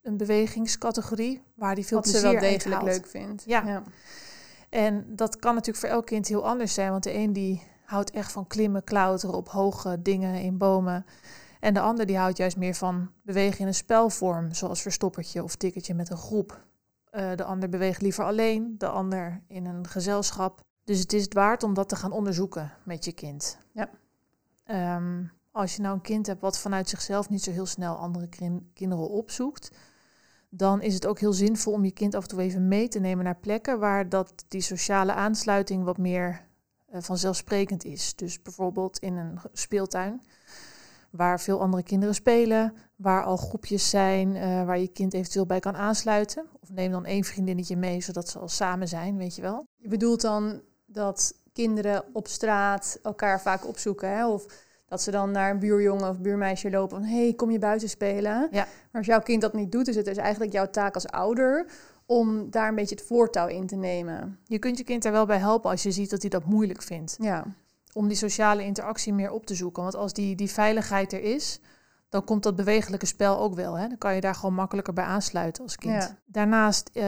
een 0.02 0.16
bewegingscategorie 0.16 1.42
waar 1.54 1.74
hij 1.74 1.84
veel 1.84 1.96
Wat 1.96 2.06
ze 2.06 2.12
plezier 2.12 2.30
wel 2.30 2.40
uit 2.40 2.50
degelijk 2.50 2.82
leuk 2.82 3.06
vindt. 3.06 3.42
Ja. 3.46 3.82
En 4.70 5.04
dat 5.08 5.36
kan 5.36 5.54
natuurlijk 5.54 5.84
voor 5.84 5.94
elk 5.94 6.06
kind 6.06 6.28
heel 6.28 6.46
anders 6.46 6.74
zijn. 6.74 6.90
Want 6.90 7.02
de 7.02 7.14
een 7.14 7.32
die 7.32 7.62
houdt 7.84 8.10
echt 8.10 8.32
van 8.32 8.46
klimmen, 8.46 8.84
klauteren 8.84 9.34
op 9.34 9.48
hoge 9.48 10.02
dingen 10.02 10.40
in 10.40 10.58
bomen. 10.58 11.06
En 11.60 11.74
de 11.74 11.80
ander 11.80 12.06
die 12.06 12.16
houdt 12.16 12.36
juist 12.36 12.56
meer 12.56 12.74
van 12.74 13.10
bewegen 13.22 13.60
in 13.60 13.66
een 13.66 13.74
spelvorm. 13.74 14.54
Zoals 14.54 14.82
verstoppertje 14.82 15.42
of 15.42 15.56
tikkertje 15.56 15.94
met 15.94 16.10
een 16.10 16.16
groep. 16.16 16.64
Eh, 17.14 17.34
de 17.34 17.44
ander 17.44 17.68
beweegt 17.68 18.02
liever 18.02 18.24
alleen, 18.24 18.74
de 18.78 18.88
ander 18.88 19.42
in 19.46 19.66
een 19.66 19.86
gezelschap. 19.86 20.60
Dus 20.84 20.98
het 20.98 21.12
is 21.12 21.22
het 21.22 21.34
waard 21.34 21.62
om 21.62 21.74
dat 21.74 21.88
te 21.88 21.96
gaan 21.96 22.12
onderzoeken 22.12 22.72
met 22.84 23.04
je 23.04 23.12
kind. 23.12 23.58
Ja. 23.72 23.90
Ehm, 24.64 25.24
als 25.50 25.76
je 25.76 25.82
nou 25.82 25.94
een 25.94 26.00
kind 26.00 26.26
hebt 26.26 26.40
wat 26.40 26.58
vanuit 26.58 26.88
zichzelf 26.88 27.28
niet 27.28 27.42
zo 27.42 27.50
heel 27.50 27.66
snel 27.66 27.96
andere 27.96 28.28
kin- 28.28 28.70
kinderen 28.72 29.08
opzoekt, 29.08 29.70
dan 30.48 30.82
is 30.82 30.94
het 30.94 31.06
ook 31.06 31.18
heel 31.18 31.32
zinvol 31.32 31.72
om 31.72 31.84
je 31.84 31.92
kind 31.92 32.14
af 32.14 32.22
en 32.22 32.28
toe 32.28 32.40
even 32.40 32.68
mee 32.68 32.88
te 32.88 33.00
nemen 33.00 33.24
naar 33.24 33.38
plekken 33.38 33.78
waar 33.78 34.08
dat 34.08 34.44
die 34.48 34.60
sociale 34.60 35.12
aansluiting 35.12 35.84
wat 35.84 35.98
meer 35.98 36.46
eh, 36.86 37.02
vanzelfsprekend 37.02 37.84
is. 37.84 38.14
Dus 38.14 38.42
bijvoorbeeld 38.42 38.98
in 38.98 39.16
een 39.16 39.38
speeltuin 39.52 40.22
waar 41.16 41.40
veel 41.40 41.60
andere 41.60 41.82
kinderen 41.82 42.14
spelen, 42.14 42.74
waar 42.96 43.24
al 43.24 43.36
groepjes 43.36 43.90
zijn 43.90 44.36
eh, 44.36 44.64
waar 44.64 44.78
je 44.78 44.88
kind 44.88 45.14
eventueel 45.14 45.46
bij 45.46 45.60
kan 45.60 45.76
aansluiten. 45.76 46.46
Of 46.60 46.70
neem 46.70 46.90
dan 46.90 47.04
één 47.04 47.24
vriendinnetje 47.24 47.76
mee, 47.76 48.00
zodat 48.00 48.28
ze 48.28 48.38
al 48.38 48.48
samen 48.48 48.88
zijn, 48.88 49.16
weet 49.16 49.36
je 49.36 49.42
wel. 49.42 49.66
Je 49.76 49.88
bedoelt 49.88 50.20
dan 50.20 50.60
dat 50.86 51.34
kinderen 51.52 52.04
op 52.12 52.28
straat 52.28 52.98
elkaar 53.02 53.40
vaak 53.40 53.66
opzoeken, 53.66 54.08
hè? 54.08 54.28
Of 54.28 54.46
dat 54.86 55.02
ze 55.02 55.10
dan 55.10 55.30
naar 55.30 55.50
een 55.50 55.58
buurjongen 55.58 56.08
of 56.08 56.20
buurmeisje 56.20 56.70
lopen 56.70 56.96
van... 56.96 57.06
hé, 57.08 57.22
hey, 57.22 57.34
kom 57.34 57.50
je 57.50 57.58
buiten 57.58 57.88
spelen? 57.88 58.48
Ja. 58.50 58.66
Maar 58.90 59.00
als 59.02 59.06
jouw 59.06 59.20
kind 59.20 59.40
dat 59.40 59.54
niet 59.54 59.72
doet, 59.72 59.88
is 59.88 59.96
het 59.96 60.04
dus 60.04 60.16
eigenlijk 60.16 60.52
jouw 60.52 60.70
taak 60.70 60.94
als 60.94 61.06
ouder... 61.06 61.66
om 62.06 62.50
daar 62.50 62.68
een 62.68 62.74
beetje 62.74 62.94
het 62.94 63.04
voortouw 63.04 63.46
in 63.46 63.66
te 63.66 63.76
nemen. 63.76 64.38
Je 64.44 64.58
kunt 64.58 64.78
je 64.78 64.84
kind 64.84 65.02
daar 65.02 65.12
wel 65.12 65.26
bij 65.26 65.38
helpen 65.38 65.70
als 65.70 65.82
je 65.82 65.90
ziet 65.90 66.10
dat 66.10 66.20
hij 66.20 66.30
dat 66.30 66.44
moeilijk 66.44 66.82
vindt. 66.82 67.16
Ja, 67.20 67.44
om 67.94 68.08
die 68.08 68.16
sociale 68.16 68.64
interactie 68.64 69.12
meer 69.12 69.30
op 69.30 69.46
te 69.46 69.54
zoeken. 69.54 69.82
Want 69.82 69.96
als 69.96 70.12
die, 70.12 70.36
die 70.36 70.50
veiligheid 70.50 71.12
er 71.12 71.22
is, 71.22 71.60
dan 72.08 72.24
komt 72.24 72.42
dat 72.42 72.56
bewegelijke 72.56 73.06
spel 73.06 73.38
ook 73.38 73.54
wel. 73.54 73.78
Hè? 73.78 73.88
Dan 73.88 73.98
kan 73.98 74.14
je 74.14 74.20
daar 74.20 74.34
gewoon 74.34 74.54
makkelijker 74.54 74.92
bij 74.92 75.04
aansluiten 75.04 75.62
als 75.62 75.76
kind. 75.76 76.02
Ja. 76.02 76.18
Daarnaast 76.26 76.90
eh, 76.92 77.02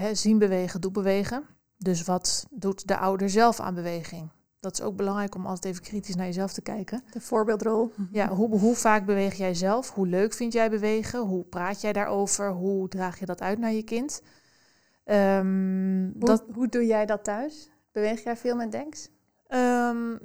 hè, 0.00 0.14
zien 0.14 0.38
bewegen, 0.38 0.80
doet 0.80 0.92
bewegen. 0.92 1.44
Dus 1.76 2.04
wat 2.04 2.46
doet 2.50 2.88
de 2.88 2.96
ouder 2.96 3.30
zelf 3.30 3.60
aan 3.60 3.74
beweging? 3.74 4.30
Dat 4.60 4.72
is 4.72 4.80
ook 4.80 4.96
belangrijk 4.96 5.34
om 5.34 5.46
altijd 5.46 5.64
even 5.64 5.84
kritisch 5.86 6.14
naar 6.14 6.26
jezelf 6.26 6.52
te 6.52 6.60
kijken. 6.62 7.04
de 7.12 7.20
voorbeeldrol. 7.20 7.92
Ja, 8.10 8.28
hoe, 8.28 8.58
hoe 8.58 8.74
vaak 8.74 9.06
beweeg 9.06 9.34
jij 9.34 9.54
zelf? 9.54 9.90
Hoe 9.90 10.06
leuk 10.06 10.32
vind 10.32 10.52
jij 10.52 10.70
bewegen? 10.70 11.20
Hoe 11.20 11.44
praat 11.44 11.80
jij 11.80 11.92
daarover? 11.92 12.50
Hoe 12.50 12.88
draag 12.88 13.18
je 13.18 13.26
dat 13.26 13.40
uit 13.40 13.58
naar 13.58 13.72
je 13.72 13.82
kind? 13.82 14.22
Ehm, 15.04 16.10
Hoe, 16.18 16.24
dat, 16.24 16.44
hoe 16.52 16.68
doe 16.68 16.86
jij 16.86 17.06
dat 17.06 17.24
thuis? 17.24 17.70
Beweeg 17.92 18.22
jij 18.22 18.36
veel 18.36 18.56
met 18.56 18.72
Denks? 18.72 19.08
Ehm, 19.46 20.16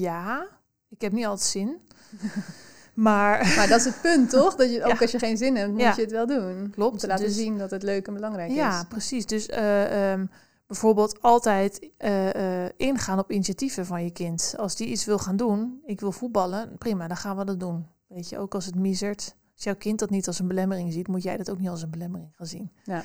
ja, 0.00 0.46
Ik 0.88 1.00
heb 1.00 1.12
niet 1.12 1.24
altijd 1.26 1.48
zin. 1.48 1.76
maar, 2.94 3.52
Maar 3.56 3.68
dat 3.68 3.78
is 3.78 3.84
het 3.84 4.00
punt, 4.00 4.30
toch? 4.30 4.54
Dat 4.54 4.70
je, 4.72 4.82
ook 4.84 4.92
Ja. 4.92 4.98
als 5.00 5.10
je 5.10 5.18
geen 5.18 5.36
zin 5.36 5.56
hebt, 5.56 5.70
moet 5.70 5.80
Ja. 5.80 5.92
je 5.96 6.00
het 6.02 6.10
wel 6.10 6.26
doen. 6.26 6.70
Klopt, 6.70 6.92
Om 6.92 6.98
te 6.98 7.06
laten 7.06 7.24
dus- 7.24 7.34
zien 7.36 7.58
dat 7.58 7.70
het 7.70 7.82
leuk 7.82 8.06
en 8.06 8.14
belangrijk 8.14 8.50
ja, 8.50 8.78
is. 8.80 8.86
precies. 8.88 9.26
Dus 9.26 9.46
eh, 9.48 10.12
ehm, 10.12 10.26
bijvoorbeeld 10.66 11.22
altijd 11.22 11.90
eh, 11.96 12.64
eh, 12.64 12.70
ingaan 12.76 13.18
op 13.18 13.30
initiatieven 13.30 13.86
van 13.86 14.04
je 14.04 14.10
kind. 14.10 14.54
Als 14.56 14.76
die 14.76 14.86
iets 14.88 15.04
wil 15.04 15.18
gaan 15.18 15.36
doen, 15.36 15.80
ik 15.86 16.00
wil 16.00 16.12
voetballen, 16.12 16.78
prima, 16.78 17.08
dan 17.08 17.16
gaan 17.16 17.36
we 17.36 17.44
dat 17.44 17.60
doen. 17.60 17.86
Weet 18.06 18.28
je, 18.28 18.38
ook 18.38 18.54
als 18.54 18.66
het 18.66 18.74
misert. 18.74 19.34
Als 19.54 19.64
jouw 19.64 19.76
kind 19.76 19.98
dat 19.98 20.10
niet 20.10 20.26
als 20.26 20.38
een 20.38 20.48
belemmering 20.48 20.92
ziet, 20.92 21.08
moet 21.08 21.22
jij 21.22 21.36
dat 21.36 21.50
ook 21.50 21.58
niet 21.58 21.68
als 21.68 21.82
een 21.82 21.90
belemmering 21.90 22.30
gaan 22.36 22.46
zien. 22.46 22.70
Ja. 22.84 23.04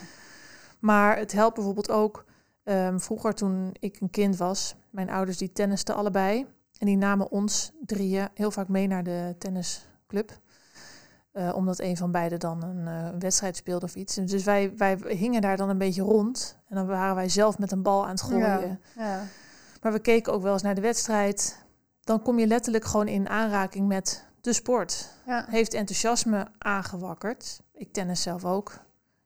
Maar 0.79 1.17
het 1.17 1.31
helpt 1.31 1.55
bijvoorbeeld 1.55 1.89
ook. 1.91 2.25
Ehm, 2.69 2.99
vroeger 2.99 3.33
toen 3.33 3.75
ik 3.79 3.99
een 3.99 4.09
kind 4.09 4.37
was, 4.37 4.75
mijn 4.89 5.09
ouders 5.09 5.37
die 5.37 5.51
tennisten 5.51 5.95
allebei. 5.95 6.45
En 6.77 6.85
die 6.85 6.97
namen 6.97 7.31
ons 7.31 7.71
drieën 7.85 8.29
heel 8.33 8.51
vaak 8.51 8.67
mee 8.67 8.87
naar 8.87 9.03
de 9.03 9.35
tennisclub. 9.37 10.39
Eh, 11.31 11.51
omdat 11.55 11.79
een 11.79 11.97
van 11.97 12.11
beiden 12.11 12.39
dan 12.39 12.63
een 12.63 12.87
eh, 12.87 13.19
wedstrijd 13.19 13.55
speelde 13.55 13.85
of 13.85 13.95
iets. 13.95 14.15
Dus 14.15 14.43
wij, 14.43 14.73
wij 14.77 14.99
hingen 15.07 15.41
daar 15.41 15.57
dan 15.57 15.69
een 15.69 15.77
beetje 15.77 16.01
rond. 16.01 16.57
En 16.67 16.75
dan 16.75 16.87
waren 16.87 17.15
wij 17.15 17.29
zelf 17.29 17.57
met 17.57 17.71
een 17.71 17.81
bal 17.81 18.03
aan 18.03 18.09
het 18.09 18.21
gooien. 18.21 18.39
Ja. 18.39 18.77
Ja. 18.95 19.23
Maar 19.81 19.91
we 19.91 19.99
keken 19.99 20.33
ook 20.33 20.41
wel 20.41 20.53
eens 20.53 20.61
naar 20.61 20.75
de 20.75 20.81
wedstrijd. 20.81 21.63
Dan 22.03 22.21
kom 22.21 22.39
je 22.39 22.47
letterlijk 22.47 22.85
gewoon 22.85 23.07
in 23.07 23.29
aanraking 23.29 23.87
met 23.87 24.25
de 24.41 24.53
sport 24.53 25.09
Ja. 25.25 25.45
heeft 25.49 25.73
enthousiasme 25.73 26.47
aangewakkerd. 26.57 27.61
Ik 27.73 27.93
tennis 27.93 28.21
zelf 28.21 28.45
ook. 28.45 28.79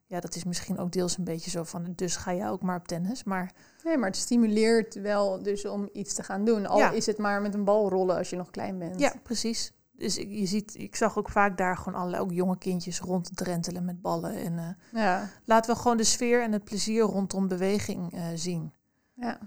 Ja, 0.06 0.20
dat 0.20 0.34
is 0.34 0.44
misschien 0.44 0.78
ook 0.78 0.92
deels 0.92 1.18
een 1.18 1.24
beetje 1.24 1.50
zo 1.50 1.62
van, 1.64 1.92
dus 1.96 2.16
ga 2.16 2.30
je 2.30 2.46
ook 2.48 2.62
maar 2.62 2.76
op 2.78 2.88
tennis. 2.88 3.24
Maar 3.24 3.52
Nee, 3.84 3.96
maar 3.96 4.08
het 4.08 4.18
stimuleert 4.18 4.94
wel 4.94 5.42
dus 5.42 5.64
om 5.66 5.88
iets 5.92 6.14
te 6.14 6.22
gaan 6.22 6.44
doen. 6.44 6.66
Al 6.66 6.78
Ja. 6.78 6.90
is 6.90 7.06
het 7.06 7.18
maar 7.18 7.42
met 7.42 7.54
een 7.54 7.64
bal 7.64 7.88
rollen 7.88 8.16
als 8.16 8.30
je 8.30 8.36
nog 8.36 8.50
klein 8.50 8.78
bent. 8.78 9.00
ja, 9.00 9.12
precies. 9.22 9.72
Dus 9.92 10.18
ik, 10.18 10.28
je 10.30 10.46
ziet, 10.46 10.74
ik 10.74 10.96
zag 10.96 11.18
ook 11.18 11.28
vaak 11.30 11.56
daar 11.56 11.76
gewoon 11.76 11.98
allerlei 11.98 12.22
ook 12.22 12.32
jonge 12.32 12.58
kindjes 12.58 13.00
ronddrentelen 13.00 13.84
met 13.84 14.00
ballen. 14.02 14.34
En 14.34 14.58
eh, 14.58 15.00
Ja. 15.02 15.28
laten 15.44 15.74
we 15.74 15.80
gewoon 15.80 15.96
de 15.96 16.04
sfeer 16.04 16.42
en 16.42 16.52
het 16.52 16.64
plezier 16.64 17.02
rondom 17.02 17.48
beweging 17.48 18.12
eh, 18.12 18.26
zien. 18.34 18.72
ja. 19.14 19.38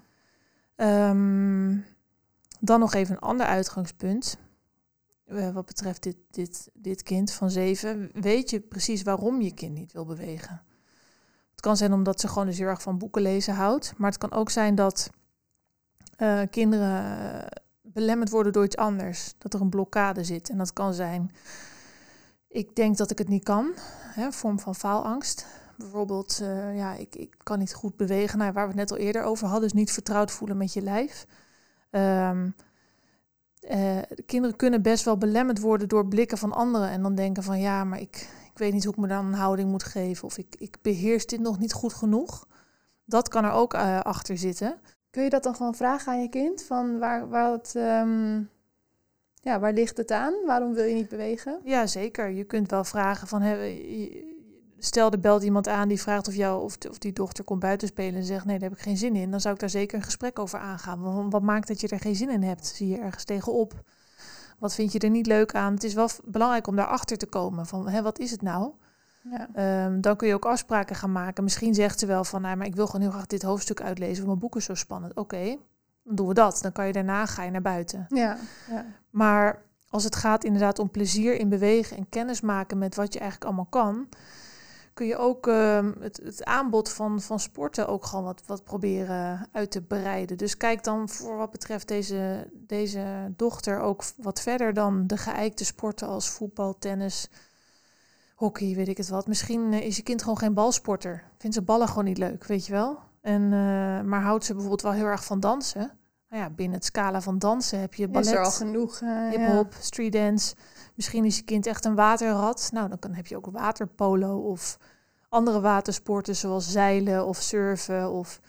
Ehm, 0.75 1.77
dan 2.59 2.79
nog 2.79 2.93
even 2.93 3.15
een 3.15 3.21
ander 3.21 3.45
uitgangspunt. 3.45 4.37
Eh, 5.27 5.49
wat 5.49 5.65
betreft 5.65 6.03
dit, 6.03 6.17
dit, 6.31 6.69
dit 6.73 7.03
kind 7.03 7.31
van 7.31 7.49
zeven. 7.49 8.09
Weet 8.13 8.49
je 8.49 8.59
precies 8.59 9.03
waarom 9.03 9.41
je 9.41 9.53
kind 9.53 9.73
niet 9.73 9.91
wil 9.91 10.05
bewegen? 10.05 10.61
Het 11.51 11.61
kan 11.61 11.77
zijn 11.77 11.93
omdat 11.93 12.19
ze 12.19 12.27
gewoon 12.27 12.45
dus 12.45 12.57
heel 12.57 12.67
erg 12.67 12.81
van 12.81 12.97
boeken 12.97 13.21
lezen 13.21 13.53
houdt. 13.53 13.93
Maar 13.97 14.09
het 14.09 14.19
kan 14.19 14.31
ook 14.31 14.49
zijn 14.49 14.75
dat 14.75 15.09
eh, 16.15 16.41
kinderen 16.49 17.19
eh, 17.41 17.47
belemmerd 17.81 18.29
worden 18.29 18.53
door 18.53 18.63
iets 18.63 18.77
anders. 18.77 19.33
Dat 19.37 19.53
er 19.53 19.61
een 19.61 19.69
blokkade 19.69 20.23
zit. 20.23 20.49
En 20.49 20.57
dat 20.57 20.73
kan 20.73 20.93
zijn, 20.93 21.31
ik 22.47 22.75
denk 22.75 22.97
dat 22.97 23.11
ik 23.11 23.17
het 23.17 23.27
niet 23.27 23.43
kan. 23.43 23.71
Hè, 24.01 24.31
vorm 24.31 24.59
van 24.59 24.75
faalangst. 24.75 25.45
Bijvoorbeeld, 25.77 26.37
ja, 26.73 26.93
ik, 26.93 27.15
ik 27.15 27.35
kan 27.43 27.59
niet 27.59 27.73
goed 27.73 27.95
bewegen. 27.95 28.37
Nou, 28.37 28.51
waar 28.51 28.63
we 28.63 28.79
het 28.79 28.89
net 28.89 28.91
al 28.91 29.05
eerder 29.05 29.23
over 29.23 29.47
hadden, 29.47 29.69
dus 29.69 29.79
niet 29.79 29.91
vertrouwd 29.91 30.31
voelen 30.31 30.57
met 30.57 30.73
je 30.73 30.81
lijf. 30.81 31.27
Ehm, 31.89 32.49
eh, 33.67 33.97
de 34.15 34.23
kinderen 34.25 34.55
kunnen 34.55 34.81
best 34.81 35.05
wel 35.05 35.17
belemmerd 35.17 35.59
worden 35.59 35.87
door 35.87 36.07
blikken 36.07 36.37
van 36.37 36.53
anderen. 36.53 36.89
En 36.89 37.01
dan 37.01 37.15
denken 37.15 37.43
van, 37.43 37.59
ja, 37.59 37.83
maar 37.83 37.99
ik, 37.99 38.29
ik 38.51 38.57
weet 38.57 38.73
niet 38.73 38.83
hoe 38.83 38.93
ik 38.93 38.99
me 38.99 39.07
dan 39.07 39.25
een 39.25 39.33
houding 39.33 39.69
moet 39.69 39.83
geven. 39.83 40.23
Of 40.25 40.37
ik, 40.37 40.55
ik 40.57 40.77
beheers 40.81 41.25
dit 41.25 41.39
nog 41.39 41.59
niet 41.59 41.73
goed 41.73 41.93
genoeg. 41.93 42.47
Dat 43.05 43.27
kan 43.27 43.45
er 43.45 43.51
ook 43.51 43.73
eh, 43.73 43.99
achter 43.99 44.37
zitten. 44.37 44.75
Kun 45.09 45.23
je 45.23 45.29
dat 45.29 45.43
dan 45.43 45.55
gewoon 45.55 45.75
vragen 45.75 46.11
aan 46.11 46.21
je 46.21 46.29
kind? 46.29 46.63
Van 46.63 46.99
waar, 46.99 47.29
waar, 47.29 47.51
het, 47.51 47.75
ehm, 47.75 48.41
ja, 49.41 49.59
waar 49.59 49.73
ligt 49.73 49.97
het 49.97 50.11
aan? 50.11 50.33
Waarom 50.45 50.73
wil 50.73 50.83
je 50.83 50.95
niet 50.95 51.09
bewegen? 51.09 51.59
Ja, 51.63 51.87
zeker. 51.87 52.29
Je 52.29 52.43
kunt 52.43 52.71
wel 52.71 52.83
vragen 52.83 53.27
van... 53.27 53.43
Je- 53.43 54.36
stel, 54.87 55.11
er 55.11 55.19
belt 55.19 55.43
iemand 55.43 55.67
aan 55.67 55.87
die 55.87 56.01
vraagt 56.01 56.27
of, 56.27 56.35
jou, 56.35 56.63
of, 56.63 56.77
of 56.89 56.97
die 56.97 57.13
dochter 57.13 57.43
komt 57.43 57.59
buiten 57.59 57.87
spelen... 57.87 58.15
en 58.15 58.23
zegt, 58.23 58.45
nee, 58.45 58.59
daar 58.59 58.69
heb 58.69 58.77
ik 58.77 58.83
geen 58.83 58.97
zin 58.97 59.15
in. 59.15 59.31
Dan 59.31 59.41
zou 59.41 59.53
ik 59.53 59.59
daar 59.59 59.69
zeker 59.69 59.97
een 59.97 60.03
gesprek 60.03 60.39
over 60.39 60.59
aangaan. 60.59 61.01
Want 61.01 61.31
wat 61.31 61.41
maakt 61.41 61.67
dat 61.67 61.81
je 61.81 61.87
er 61.87 61.99
geen 61.99 62.15
zin 62.15 62.29
in 62.29 62.43
hebt? 62.43 62.65
Zie 62.65 62.87
je 62.87 62.97
ergens 62.97 63.23
tegenop? 63.23 63.73
Wat 64.59 64.75
vind 64.75 64.91
je 64.91 64.99
er 64.99 65.09
niet 65.09 65.27
leuk 65.27 65.55
aan? 65.55 65.73
Het 65.73 65.83
is 65.83 65.93
wel 65.93 66.09
belangrijk 66.23 66.67
om 66.67 66.75
daarachter 66.75 67.17
te 67.17 67.25
komen. 67.25 67.65
Van, 67.65 67.89
hè, 67.89 68.01
wat 68.01 68.19
is 68.19 68.31
het 68.31 68.41
nou? 68.41 68.71
Ja. 69.31 69.49
Ehm, 69.53 70.01
dan 70.01 70.15
kun 70.15 70.27
je 70.27 70.33
ook 70.33 70.45
afspraken 70.45 70.95
gaan 70.95 71.11
maken. 71.11 71.43
Misschien 71.43 71.73
zegt 71.73 71.99
ze 71.99 72.05
wel 72.05 72.23
van, 72.23 72.41
nou, 72.41 72.57
maar 72.57 72.67
ik 72.67 72.75
wil 72.75 72.85
gewoon 72.85 73.01
heel 73.01 73.11
graag 73.11 73.25
dit 73.25 73.41
hoofdstuk 73.41 73.81
uitlezen... 73.81 74.15
want 74.15 74.27
mijn 74.27 74.39
boek 74.39 74.55
is 74.55 74.65
zo 74.65 74.73
spannend. 74.73 75.13
Oké, 75.15 75.57
dan 76.03 76.15
doen 76.15 76.27
we 76.27 76.33
dat. 76.33 76.59
Dan 76.61 76.71
kan 76.71 76.87
je 76.87 76.93
daarna 76.93 77.25
ga 77.25 77.43
je 77.43 77.51
naar 77.51 77.61
buiten. 77.61 78.05
Ja. 78.09 78.37
ja. 78.69 78.85
Maar 79.09 79.65
als 79.89 80.03
het 80.03 80.15
gaat 80.15 80.43
inderdaad 80.43 80.79
om 80.79 80.91
plezier 80.91 81.35
in 81.35 81.49
bewegen 81.49 81.97
en 81.97 82.09
kennis 82.09 82.41
maken 82.41 82.77
met 82.77 82.95
wat 82.95 83.13
je 83.13 83.19
eigenlijk 83.19 83.49
allemaal 83.49 83.69
kan, 83.69 84.07
kun 84.97 85.07
je 85.07 85.17
ook 85.17 85.47
ehm, 85.47 85.91
het, 85.99 86.19
het 86.23 86.43
aanbod 86.43 86.89
van, 86.89 87.21
van 87.21 87.39
sporten 87.39 87.87
ook 87.87 88.05
gewoon 88.05 88.25
wat, 88.25 88.43
wat 88.45 88.63
proberen 88.63 89.47
uit 89.51 89.71
te 89.71 89.81
breiden. 89.81 90.37
Dus 90.37 90.57
kijk 90.57 90.83
dan 90.83 91.09
voor 91.09 91.37
wat 91.37 91.51
betreft 91.51 91.87
deze, 91.87 92.49
deze 92.53 93.33
dochter 93.35 93.79
ook 93.79 94.03
wat 94.15 94.41
verder 94.41 94.73
dan 94.73 95.07
de 95.07 95.17
geëikte 95.17 95.65
sporten 95.65 96.07
als 96.07 96.29
voetbal, 96.29 96.77
tennis, 96.79 97.29
hockey, 98.35 98.75
weet 98.75 98.87
ik 98.87 98.97
het 98.97 99.09
wat. 99.09 99.27
Misschien 99.27 99.73
eh, 99.73 99.85
is 99.85 99.95
je 99.95 100.03
kind 100.03 100.21
gewoon 100.21 100.37
geen 100.37 100.53
balsporter. 100.53 101.23
Vindt 101.37 101.55
ze 101.55 101.61
ballen 101.61 101.87
gewoon 101.87 102.05
niet 102.05 102.17
leuk, 102.17 102.45
weet 102.45 102.65
je 102.65 102.71
wel? 102.71 102.99
En, 103.21 103.43
eh, 103.43 104.01
maar 104.01 104.21
houdt 104.21 104.45
ze 104.45 104.51
bijvoorbeeld 104.51 104.81
wel 104.81 104.91
heel 104.91 105.05
erg 105.05 105.25
van 105.25 105.39
dansen? 105.39 105.96
Nou 106.29 106.41
ja, 106.43 106.49
binnen 106.49 106.75
het 106.77 106.85
scala 106.85 107.21
van 107.21 107.39
dansen 107.39 107.79
heb 107.79 107.93
je 107.93 108.07
ballet 108.07 108.27
Is 108.27 108.33
er 108.33 108.43
al 108.43 108.51
genoeg? 108.51 109.01
eh, 109.01 109.29
hip-hop, 109.29 109.73
street 109.79 110.11
dance. 110.11 110.55
Misschien 110.95 111.25
is 111.25 111.37
je 111.37 111.43
kind 111.43 111.65
echt 111.65 111.85
een 111.85 111.95
waterrat. 111.95 112.69
Nou, 112.73 112.89
dan 112.89 112.99
kan, 112.99 113.13
heb 113.13 113.27
je 113.27 113.35
ook 113.37 113.49
waterpolo 113.51 114.37
of 114.39 114.77
andere 115.29 115.61
watersporten 115.61 116.35
zoals 116.35 116.71
zeilen 116.71 117.25
of 117.25 117.37
surfen. 117.41 118.11
Of 118.11 118.39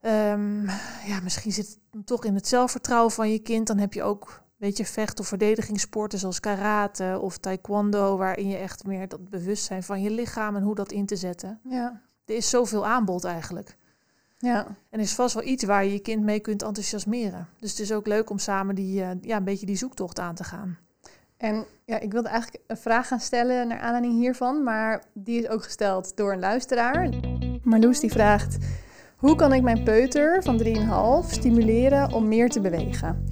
ehm, 0.00 0.66
ja, 1.06 1.20
misschien 1.22 1.52
zit 1.52 1.78
het 1.90 2.06
toch 2.06 2.24
in 2.24 2.34
het 2.34 2.48
zelfvertrouwen 2.48 3.10
van 3.12 3.30
je 3.30 3.38
kind. 3.38 3.66
Dan 3.66 3.78
heb 3.78 3.92
je 3.92 4.02
ook, 4.02 4.42
weet 4.56 4.76
je, 4.76 4.86
vecht- 4.86 5.20
of 5.20 5.26
verdedigingssporten 5.26 6.18
zoals 6.18 6.40
karate 6.40 7.18
of 7.20 7.38
taekwondo, 7.38 8.16
waarin 8.16 8.48
je 8.48 8.56
echt 8.56 8.84
meer 8.86 9.08
dat 9.08 9.28
bewustzijn 9.30 9.82
van 9.82 10.02
je 10.02 10.10
lichaam 10.10 10.56
en 10.56 10.62
hoe 10.62 10.74
dat 10.74 10.92
in 10.92 11.06
te 11.06 11.16
zetten. 11.16 11.60
Ja. 11.68 12.00
Er 12.24 12.34
is 12.34 12.50
zoveel 12.50 12.86
aanbod 12.86 13.24
eigenlijk. 13.24 13.76
Ja. 14.42 14.66
En 14.90 15.00
is 15.00 15.14
vast 15.14 15.34
wel 15.34 15.44
iets 15.44 15.64
waar 15.64 15.84
je 15.84 15.92
je 15.92 15.98
kind 15.98 16.22
mee 16.22 16.40
kunt 16.40 16.62
enthousiasmeren. 16.62 17.48
Dus 17.58 17.70
het 17.70 17.80
is 17.80 17.92
ook 17.92 18.06
leuk 18.06 18.30
om 18.30 18.38
samen 18.38 18.74
die, 18.74 19.02
eh, 19.02 19.10
ja, 19.20 19.36
een 19.36 19.44
beetje 19.44 19.66
die 19.66 19.76
zoektocht 19.76 20.18
aan 20.18 20.34
te 20.34 20.44
gaan. 20.44 20.78
En 21.36 21.64
ja, 21.84 22.00
ik 22.00 22.12
wilde 22.12 22.28
eigenlijk 22.28 22.62
een 22.66 22.76
vraag 22.76 23.08
gaan 23.08 23.20
stellen 23.20 23.68
naar 23.68 23.78
aanleiding 23.78 24.14
hiervan, 24.14 24.62
maar 24.62 25.04
die 25.12 25.40
is 25.40 25.48
ook 25.48 25.62
gesteld 25.62 26.16
door 26.16 26.32
een 26.32 26.38
luisteraar. 26.38 27.08
Marloes 27.62 28.00
die 28.00 28.10
vraagt: 28.10 28.56
Hoe 29.16 29.36
kan 29.36 29.52
ik 29.52 29.62
mijn 29.62 29.84
peuter 29.84 30.42
van 30.42 30.58
3,5 30.58 31.30
stimuleren 31.30 32.12
om 32.12 32.28
meer 32.28 32.48
te 32.48 32.60
bewegen? 32.60 33.24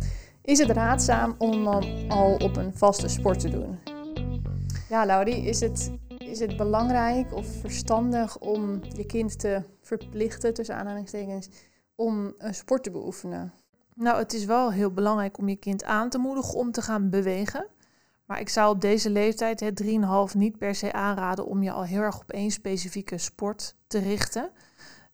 Is 0.42 0.58
het 0.58 0.70
raadzaam 0.70 1.34
om 1.38 1.64
dan 1.64 1.84
al 2.08 2.34
op 2.34 2.56
een 2.56 2.74
vaste 2.74 3.08
sport 3.08 3.40
te 3.40 3.48
doen? 3.48 3.78
Ja, 4.88 5.06
Laurie, 5.06 5.44
is 5.44 5.60
het, 5.60 5.90
is 6.18 6.40
het 6.40 6.56
belangrijk 6.56 7.34
of 7.34 7.46
verstandig 7.60 8.38
om 8.38 8.80
je 8.96 9.06
kind 9.06 9.38
te 9.38 9.62
verplichten, 9.98 10.54
tussen 10.54 10.76
aanhalingstekens, 10.76 11.48
om 11.94 12.34
een 12.38 12.54
sport 12.54 12.82
te 12.82 12.90
beoefenen? 12.90 13.52
Nou, 13.94 14.18
het 14.18 14.32
is 14.32 14.44
wel 14.44 14.72
heel 14.72 14.92
belangrijk 14.92 15.38
om 15.38 15.48
je 15.48 15.56
kind 15.56 15.84
aan 15.84 16.08
te 16.08 16.18
moedigen 16.18 16.54
om 16.54 16.72
te 16.72 16.82
gaan 16.82 17.10
bewegen. 17.10 17.66
Maar 18.24 18.40
ik 18.40 18.48
zou 18.48 18.74
op 18.74 18.80
deze 18.80 19.10
leeftijd, 19.10 19.60
het 19.60 19.82
3,5, 19.82 20.36
niet 20.36 20.58
per 20.58 20.74
se 20.74 20.92
aanraden 20.92 21.46
om 21.46 21.62
je 21.62 21.72
al 21.72 21.84
heel 21.84 22.00
erg 22.00 22.20
op 22.20 22.30
één 22.30 22.50
specifieke 22.50 23.18
sport 23.18 23.74
te 23.86 23.98
richten. 23.98 24.50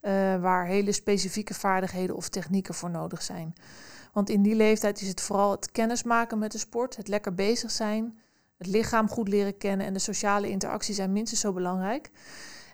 eh, 0.00 0.40
waar 0.40 0.66
hele 0.66 0.92
specifieke 0.92 1.54
vaardigheden 1.54 2.16
of 2.16 2.28
technieken 2.28 2.74
voor 2.74 2.90
nodig 2.90 3.22
zijn. 3.22 3.54
Want 4.12 4.30
in 4.30 4.42
die 4.42 4.54
leeftijd 4.54 5.00
is 5.00 5.08
het 5.08 5.20
vooral 5.20 5.50
het 5.50 5.72
kennismaken 5.72 6.38
met 6.38 6.52
de 6.52 6.58
sport, 6.58 6.96
het 6.96 7.08
lekker 7.08 7.34
bezig 7.34 7.70
zijn, 7.70 8.18
het 8.58 8.66
lichaam 8.66 9.08
goed 9.08 9.28
leren 9.28 9.56
kennen 9.56 9.86
en 9.86 9.92
de 9.92 9.98
sociale 9.98 10.48
interactie 10.48 10.94
zijn 10.94 11.12
minstens 11.12 11.40
zo 11.40 11.52
belangrijk. 11.52 12.10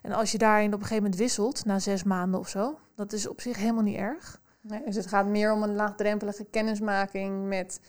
En 0.03 0.11
als 0.11 0.31
je 0.31 0.37
daarin 0.37 0.67
op 0.67 0.73
een 0.73 0.79
gegeven 0.79 1.03
moment 1.03 1.19
wisselt, 1.21 1.65
na 1.65 1.79
zes 1.79 2.03
maanden 2.03 2.39
of 2.39 2.47
zo, 2.49 2.79
dat 2.95 3.13
is 3.13 3.27
op 3.27 3.41
zich 3.41 3.57
helemaal 3.57 3.83
niet 3.83 3.97
erg. 3.97 4.41
Nee, 4.61 4.81
dus 4.85 4.95
het 4.95 5.07
gaat 5.07 5.25
meer 5.27 5.53
om 5.53 5.63
een 5.63 5.75
laagdrempelige 5.75 6.43
kennismaking 6.43 7.47
met 7.47 7.79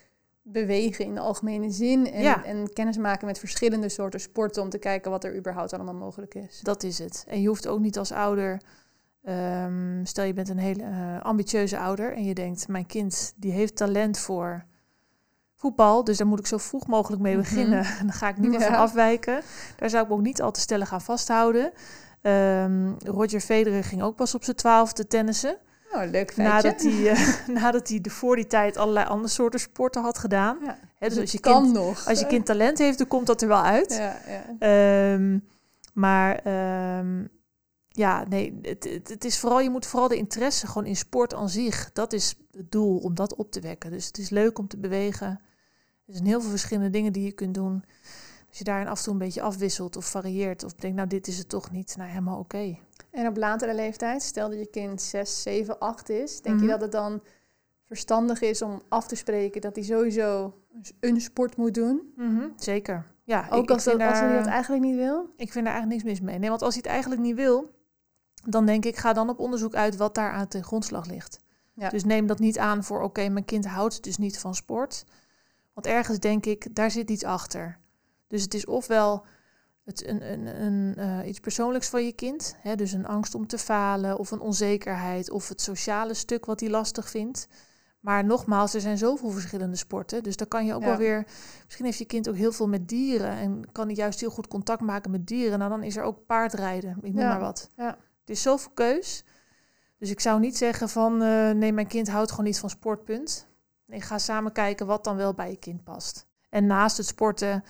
bewegen 0.42 1.04
in 1.04 1.14
de 1.14 1.21
algemene 1.21 1.71
zin. 1.71 2.12
En, 2.12 2.23
Ja. 2.23 2.44
en 2.44 2.73
kennismaken 2.73 3.26
met 3.26 3.38
verschillende 3.38 3.88
soorten 3.88 4.21
sporten 4.21 4.62
om 4.62 4.68
te 4.68 4.78
kijken 4.78 5.11
wat 5.11 5.25
er 5.25 5.37
überhaupt 5.37 5.73
allemaal 5.73 5.94
mogelijk 5.94 6.35
is. 6.35 6.61
Dat 6.62 6.83
is 6.83 6.99
het. 6.99 7.25
En 7.28 7.40
je 7.40 7.49
hoeft 7.49 7.66
ook 7.66 7.80
niet 7.80 7.99
als 7.99 8.12
ouder. 8.12 8.61
ehm, 9.23 10.04
stel 10.04 10.25
je 10.25 10.33
bent 10.33 10.49
een 10.49 10.59
hele 10.59 10.83
eh, 10.83 11.21
ambitieuze 11.23 11.78
ouder 11.78 12.14
en 12.14 12.25
je 12.25 12.35
denkt: 12.35 12.68
mijn 12.68 12.87
kind 12.87 13.33
die 13.37 13.52
heeft 13.52 13.76
talent 13.76 14.18
voor 14.18 14.64
voetbal, 15.54 16.04
dus 16.04 16.16
daar 16.18 16.26
moet 16.26 16.38
ik 16.38 16.47
zo 16.47 16.59
vroeg 16.59 16.87
mogelijk 16.87 17.23
mee 17.23 17.33
Mhm. 17.37 17.42
beginnen. 17.42 17.85
En 17.85 18.06
dan 18.06 18.12
ga 18.12 18.28
ik 18.28 18.38
niet 18.38 18.50
meer 18.50 18.61
Ja. 18.61 18.66
van 18.66 18.75
afwijken. 18.76 19.42
Daar 19.76 19.90
zou 19.90 20.02
ik 20.02 20.09
me 20.09 20.14
ook 20.14 20.21
niet 20.23 20.42
al 20.42 20.50
te 20.50 20.61
stellig 20.61 20.92
aan 20.92 21.00
vasthouden. 21.00 21.73
Ehm, 22.24 22.92
Roger 22.98 23.40
Federer 23.40 23.84
ging 23.84 24.02
ook 24.02 24.16
pas 24.16 24.34
op 24.34 24.44
zijn 24.44 24.56
twaalfde 24.56 25.06
tennissen. 25.06 25.56
Oh, 25.92 26.10
leuk 26.10 26.32
feitje. 26.32 26.42
Nadat 26.42 26.82
hij, 26.82 27.10
eh, 27.10 27.48
nadat 27.62 27.88
hij 27.88 28.00
de 28.00 28.10
voor 28.10 28.36
die 28.36 28.46
tijd 28.46 28.76
allerlei 28.76 29.06
andere 29.06 29.28
soorten 29.28 29.60
sporten 29.60 30.02
had 30.02 30.18
gedaan. 30.18 30.58
Ja. 30.62 30.78
Dus 30.98 31.08
het 31.08 31.18
als 31.18 31.32
je, 31.32 31.40
kan 31.40 31.62
kind, 31.62 31.74
nog. 31.74 32.06
als 32.08 32.20
je 32.20 32.26
kind 32.34 32.46
talent 32.46 32.78
heeft, 32.78 32.98
dan 32.98 33.06
komt 33.06 33.26
dat 33.26 33.42
er 33.42 33.48
wel 33.48 33.62
uit. 33.62 33.96
Ja, 33.96 34.16
ja. 34.28 34.44
Ehm, 34.58 35.38
maar 35.92 36.36
ehm, 36.36 37.24
ja, 37.88 38.24
nee, 38.28 38.58
het, 38.62 38.84
het, 38.84 39.08
het 39.08 39.24
is 39.24 39.38
vooral, 39.38 39.60
je 39.60 39.70
moet 39.70 39.86
vooral 39.86 40.08
de 40.08 40.16
interesse 40.16 40.66
gewoon 40.66 40.86
in 40.86 40.96
sport 40.96 41.34
aan 41.34 41.48
zich. 41.48 41.90
Dat 41.92 42.12
is 42.12 42.34
het 42.50 42.70
doel, 42.70 42.98
om 42.98 43.14
dat 43.14 43.34
op 43.34 43.50
te 43.50 43.60
wekken. 43.60 43.90
Dus 43.90 44.06
het 44.06 44.18
is 44.18 44.30
leuk 44.30 44.58
om 44.58 44.68
te 44.68 44.78
bewegen. 44.78 45.40
Er 46.06 46.14
zijn 46.14 46.26
heel 46.26 46.40
veel 46.40 46.50
verschillende 46.50 46.90
dingen 46.90 47.12
die 47.12 47.24
je 47.24 47.32
kunt 47.32 47.54
doen. 47.54 47.84
Als 48.54 48.62
je 48.62 48.68
daarin 48.70 48.88
af 48.88 48.99
en 48.99 49.04
toe 49.04 49.12
een 49.12 49.18
beetje 49.18 49.42
afwisselt 49.42 49.96
of 49.96 50.04
varieert. 50.04 50.64
Of 50.64 50.73
denkt, 50.75 50.96
nou 50.96 51.08
dit 51.08 51.26
is 51.26 51.38
het 51.38 51.49
toch 51.49 51.70
niet. 51.70 51.94
Nou, 51.96 52.08
helemaal 52.08 52.38
oké. 52.38 52.78
En 53.11 53.26
op 53.26 53.37
latere 53.37 53.75
leeftijd, 53.75 54.23
stel 54.23 54.49
dat 54.49 54.58
je 54.58 54.66
kind 54.66 55.02
6, 55.02 55.42
7, 55.42 55.78
8 55.78 56.08
is, 56.08 56.40
denk 56.40 56.56
je 56.56 56.62
Mhm. 56.62 56.70
dat 56.73 56.80
het 56.80 56.92
dan 56.92 57.23
verstandig 57.84 58.40
is 58.40 58.62
om 58.62 58.82
af 58.88 59.06
te 59.06 59.14
spreken 59.14 59.61
dat 59.61 59.75
hij 59.76 59.84
sowieso 59.84 60.54
een 61.00 61.20
sport 61.20 61.56
moet 61.56 61.75
doen? 61.75 62.12
Mhm, 62.16 62.49
Zeker. 62.56 63.06
Ja, 63.25 63.46
Ook 63.50 63.62
ik, 63.62 63.70
als, 63.70 63.87
ik, 63.87 64.00
als 64.00 64.18
hij 64.18 64.37
dat 64.37 64.46
eigenlijk 64.46 64.82
niet 64.82 64.96
wil? 64.96 65.28
ik 65.37 65.52
vind 65.52 65.64
daar 65.64 65.75
eigenlijk 65.75 66.04
niks 66.04 66.18
mis 66.18 66.28
mee. 66.30 66.38
Nee, 66.38 66.49
want 66.49 66.62
als 66.62 66.75
hij 66.75 66.82
het 66.82 66.92
eigenlijk 66.92 67.23
niet 67.23 67.37
wil, 67.37 67.70
dan 68.49 68.66
denk 68.66 68.84
ik, 68.84 68.96
ga 68.96 69.12
dan 69.12 69.28
op 69.28 69.38
onderzoek 69.38 69.75
uit 69.75 69.96
wat 69.96 70.14
daar 70.14 70.30
aan 70.32 70.49
ten 70.49 70.64
grondslag 70.64 71.06
ligt. 71.06 71.38
Ja. 71.73 71.88
Dus 71.88 72.04
neem 72.04 72.26
dat 72.26 72.38
niet 72.38 72.58
aan 72.58 72.84
voor, 72.84 73.02
oké, 73.02 73.28
mijn 73.28 73.44
kind 73.44 73.66
houdt 73.66 74.02
dus 74.04 74.16
niet 74.16 74.38
van 74.38 74.54
sport. 74.54 75.04
Want 75.73 75.87
ergens 75.87 76.18
denk 76.18 76.46
ik, 76.46 76.75
daar 76.75 76.90
zit 76.90 77.11
iets 77.11 77.25
achter. 77.25 77.82
Dus 78.34 78.42
het 78.42 78.54
is 78.54 78.66
ofwel 78.66 79.24
het 79.84 80.06
een, 80.06 80.32
een, 80.32 80.62
een, 80.62 80.94
eh, 80.96 81.28
iets 81.28 81.40
persoonlijks 81.40 81.88
van 81.88 82.04
je 82.04 82.12
kind, 82.12 82.56
hè, 82.58 82.74
dus 82.76 82.92
een 82.92 83.06
angst 83.06 83.34
om 83.34 83.46
te 83.46 83.58
falen 83.58 84.18
of 84.18 84.30
een 84.30 84.40
onzekerheid 84.40 85.30
of 85.30 85.48
het 85.48 85.60
sociale 85.60 86.14
stuk 86.14 86.44
wat 86.44 86.60
hij 86.60 86.70
lastig 86.70 87.08
vindt. 87.10 87.48
Maar 88.00 88.24
nogmaals, 88.24 88.74
er 88.74 88.80
zijn 88.80 88.98
zoveel 88.98 89.30
verschillende 89.30 89.76
sporten, 89.76 90.22
dus 90.22 90.36
dan 90.36 90.48
kan 90.48 90.66
je 90.66 90.74
ook 90.74 90.80
Ja. 90.80 90.86
wel 90.86 90.96
weer, 90.96 91.26
misschien 91.64 91.84
heeft 91.84 91.98
je 91.98 92.04
kind 92.04 92.28
ook 92.28 92.36
heel 92.36 92.52
veel 92.52 92.68
met 92.68 92.88
dieren 92.88 93.30
en 93.30 93.72
kan 93.72 93.86
hij 93.86 93.94
juist 93.96 94.20
heel 94.20 94.30
goed 94.30 94.48
contact 94.48 94.80
maken 94.80 95.10
met 95.10 95.26
dieren. 95.26 95.58
Nou, 95.58 95.70
dan 95.70 95.82
is 95.82 95.96
er 95.96 96.02
ook 96.02 96.26
paardrijden, 96.26 96.98
ik 97.02 97.12
noem 97.12 97.22
Ja. 97.22 97.28
maar 97.28 97.40
wat. 97.40 97.70
Ja. 97.76 97.98
Het 98.20 98.30
is 98.30 98.42
zoveel 98.42 98.70
keus. 98.74 99.24
Dus 99.98 100.10
ik 100.10 100.20
zou 100.20 100.40
niet 100.40 100.56
zeggen 100.56 100.88
van 100.88 101.22
eh, 101.22 101.50
nee, 101.50 101.72
mijn 101.72 101.86
kind 101.86 102.08
houdt 102.08 102.30
gewoon 102.30 102.46
niet 102.46 102.58
van 102.58 102.70
sport, 102.70 103.04
punt. 103.04 103.46
Nee, 103.86 104.00
ga 104.00 104.18
samen 104.18 104.52
kijken 104.52 104.86
wat 104.86 105.04
dan 105.04 105.16
wel 105.16 105.34
bij 105.34 105.50
je 105.50 105.56
kind 105.56 105.84
past. 105.84 106.26
En 106.54 106.66
naast 106.66 106.96
het 106.96 107.06
sporten, 107.06 107.64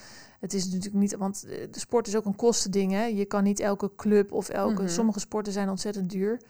het 0.45 0.53
is 0.53 0.65
natuurlijk 0.65 0.95
niet, 0.95 1.15
want 1.15 1.43
eh, 1.45 1.67
de 1.71 1.79
sport 1.79 2.07
is 2.07 2.15
ook 2.15 2.25
een 2.25 2.35
kostending. 2.35 2.91
Hè? 2.91 3.03
Je 3.05 3.25
kan 3.25 3.43
niet 3.43 3.59
elke 3.59 3.91
club 3.95 4.31
of 4.31 4.49
elke, 4.49 4.81
Mhm. 4.81 4.91
sommige 4.91 5.19
sporten 5.19 5.53
zijn 5.53 5.69
ontzettend 5.69 6.09
duur. 6.09 6.41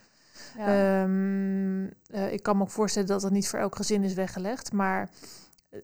Ja. 0.58 1.02
Ehm, 1.04 1.86
eh, 2.08 2.34
ik 2.34 2.44
kan 2.44 2.58
me 2.58 2.62
ook 2.64 2.70
voorstellen 2.70 3.08
dat 3.08 3.22
dat 3.22 3.32
niet 3.32 3.48
voor 3.48 3.60
elk 3.60 3.75
gezin 3.75 4.04
is 4.04 4.14
weggelegd. 4.14 4.72
Maar 4.72 5.10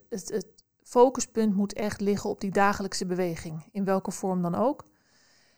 het, 0.10 0.30
het 0.30 0.46
focuspunt 0.84 1.56
moet 1.56 1.74
echt 1.74 2.02
liggen 2.02 2.30
op 2.30 2.42
die 2.42 2.52
dagelijkse 2.52 3.06
beweging. 3.06 3.64
In 3.72 3.86
welke 3.86 4.12
vorm 4.12 4.42
dan 4.42 4.56
ook. 4.56 4.84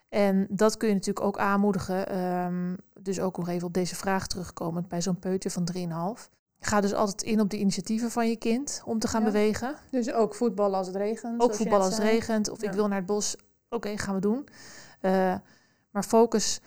En 0.10 0.48
dat 0.50 0.78
kun 0.78 0.88
je 0.88 0.94
natuurlijk 0.94 1.26
ook 1.26 1.38
aanmoedigen. 1.38 2.08
ehm, 2.10 2.76
dus 3.00 3.20
ook 3.20 3.38
nog 3.38 3.48
even 3.50 3.68
op 3.68 3.74
deze 3.74 3.96
vraag 3.96 4.28
terugkomend 4.28 4.88
bij 4.88 5.02
zo'n 5.02 5.20
peuter 5.20 5.52
van 5.52 5.66
3,5. 5.66 6.30
Ga 6.66 6.82
dus 6.82 6.94
altijd 6.94 7.22
in 7.22 7.40
op 7.40 7.50
de 7.50 7.58
initiatieven 7.58 8.12
van 8.12 8.30
je 8.30 8.36
kind 8.36 8.82
om 8.86 9.00
te 9.00 9.08
gaan 9.08 9.22
Ja. 9.22 9.28
bewegen. 9.28 9.76
dus 9.92 10.12
ook 10.12 10.36
voetballen 10.36 10.78
als 10.78 10.88
het 10.88 10.96
regent. 10.96 11.42
Ook 11.42 11.60
net 11.60 11.74
als 11.74 11.86
het 11.86 11.96
zei. 11.96 12.10
regent. 12.10 12.50
Of 12.50 12.64
ik 12.64 12.72
wil 12.72 12.88
naar 12.88 12.98
het 12.98 13.06
bos. 13.06 13.36
Oké, 13.70 13.98
gaan 13.98 14.16
we 14.16 14.22
doen. 14.22 14.48
Eh, 15.02 15.36
maar 15.92 16.04
focus 16.04 16.60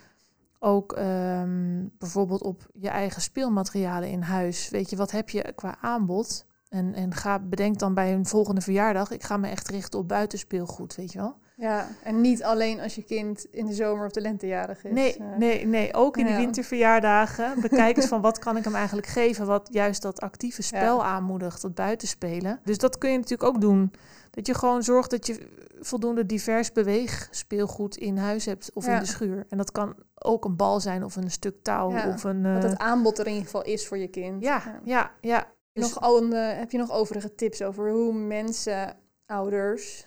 ook 0.59 0.93
ehm, 0.93 1.87
bijvoorbeeld 1.99 2.43
op 2.43 2.67
je 2.73 2.89
eigen 2.89 3.23
speelmaterialen 3.23 4.09
in 4.09 4.21
huis. 4.23 4.69
Weet 4.69 4.91
je, 4.91 4.97
wat 4.97 5.11
heb 5.11 5.29
je 5.31 5.53
qua 5.55 5.77
aanbod? 5.81 6.45
En, 6.69 6.95
en 6.95 7.15
ga, 7.15 7.39
bedenk 7.39 7.79
dan 7.79 7.95
bij 7.95 8.13
een 8.15 8.27
volgende 8.27 8.61
verjaardag... 8.61 9.11
ik 9.11 9.23
ga 9.23 9.37
me 9.37 9.49
echt 9.49 9.69
richten 9.69 9.99
op 9.99 10.09
buitenspeelgoed, 10.09 10.95
weet 10.95 11.13
je 11.13 11.19
wel? 11.19 11.39
Ja, 11.59 11.89
en 12.03 12.21
niet 12.21 12.43
alleen 12.43 12.81
als 12.81 12.95
je 12.95 13.03
kind 13.03 13.47
in 13.51 13.67
de 13.67 13.73
zomer 13.73 14.07
of 14.07 14.13
de 14.13 14.21
lentejarig 14.21 14.85
is. 14.85 14.93
Nee, 14.93 15.17
eh. 15.17 15.37
nee, 15.37 15.67
nee, 15.67 15.95
ook 15.95 16.17
in 16.17 16.25
de 16.25 16.31
Ja. 16.31 16.37
winterverjaardagen. 16.37 17.61
Bekijk 17.61 17.97
eens 17.97 18.07
van 18.07 18.21
wat 18.21 18.39
kan 18.39 18.57
ik 18.57 18.65
hem 18.65 18.75
eigenlijk 18.75 19.07
geven... 19.07 19.47
wat 19.47 19.69
juist 19.73 20.03
dat 20.03 20.21
actieve 20.21 20.63
spel 20.63 21.05
aanmoedigt, 21.05 21.63
dat 21.63 21.75
buitenspelen. 21.75 22.61
Dus 22.65 22.79
dat 22.79 22.99
kun 22.99 23.11
je 23.11 23.17
natuurlijk 23.17 23.49
ook 23.55 23.61
doen. 23.61 23.93
Dat 24.31 24.47
je 24.47 24.55
gewoon 24.55 24.83
zorgt 24.83 25.11
dat 25.11 25.27
je 25.27 25.49
voldoende 25.81 26.27
divers 26.27 26.73
beweegspeelgoed 26.73 27.97
in 27.97 28.17
huis 28.17 28.45
hebt 28.45 28.71
of 28.75 28.87
in 28.89 28.99
de 28.99 29.05
schuur. 29.07 29.47
En 29.49 29.57
dat 29.57 29.73
kan 29.73 29.95
ook 30.15 30.45
een 30.45 30.57
bal 30.57 30.81
zijn 30.81 31.05
of 31.05 31.17
een 31.17 31.31
stuk 31.31 31.63
touw 31.63 32.09
of 32.15 32.25
een... 32.25 32.43
Dat 32.43 32.65
eh, 32.65 32.71
het 32.71 32.79
aanbod 32.79 33.19
er 33.19 33.25
in 33.27 33.33
ieder 33.33 33.45
geval 33.47 33.65
is 33.65 33.87
voor 33.89 33.99
je 33.99 34.09
kind. 34.09 34.43
ja, 34.43 34.81
ja, 34.85 35.11
ja. 35.21 35.47
Je 35.73 35.81
Dus- 35.81 35.95
nog, 35.95 36.03
al- 36.03 36.33
eh, 36.33 36.59
heb 36.59 36.71
je 36.71 36.79
nog 36.79 36.91
overige 36.93 37.35
tips 37.35 37.63
over 37.63 37.91
hoe 37.91 38.13
mensen, 38.15 38.97
ouders, 39.27 40.07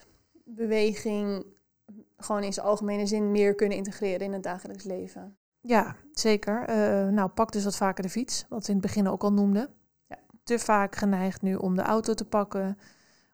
beweging 0.54 1.44
gewoon 2.16 2.42
in 2.42 2.52
zijn 2.52 2.66
algemene 2.66 3.06
zin 3.06 3.30
meer 3.30 3.54
kunnen 3.54 3.76
integreren 3.76 4.20
in 4.20 4.32
het 4.32 4.42
dagelijks 4.42 4.84
leven? 4.84 5.36
Ja, 5.60 5.96
zeker. 6.12 6.64
Eh, 6.64 7.08
nou, 7.08 7.28
pak 7.28 7.52
dus 7.52 7.64
wat 7.64 7.76
vaker 7.76 8.02
de 8.02 8.10
fiets, 8.10 8.46
wat 8.48 8.62
we 8.66 8.72
in 8.72 8.78
het 8.78 8.86
begin 8.86 9.08
ook 9.08 9.22
al 9.22 9.32
noemden. 9.32 9.68
Ja. 10.06 10.18
Te 10.44 10.58
vaak 10.58 10.96
geneigd 10.96 11.42
nu 11.42 11.54
om 11.54 11.76
de 11.76 11.82
auto 11.82 12.14
te 12.14 12.24
pakken, 12.24 12.78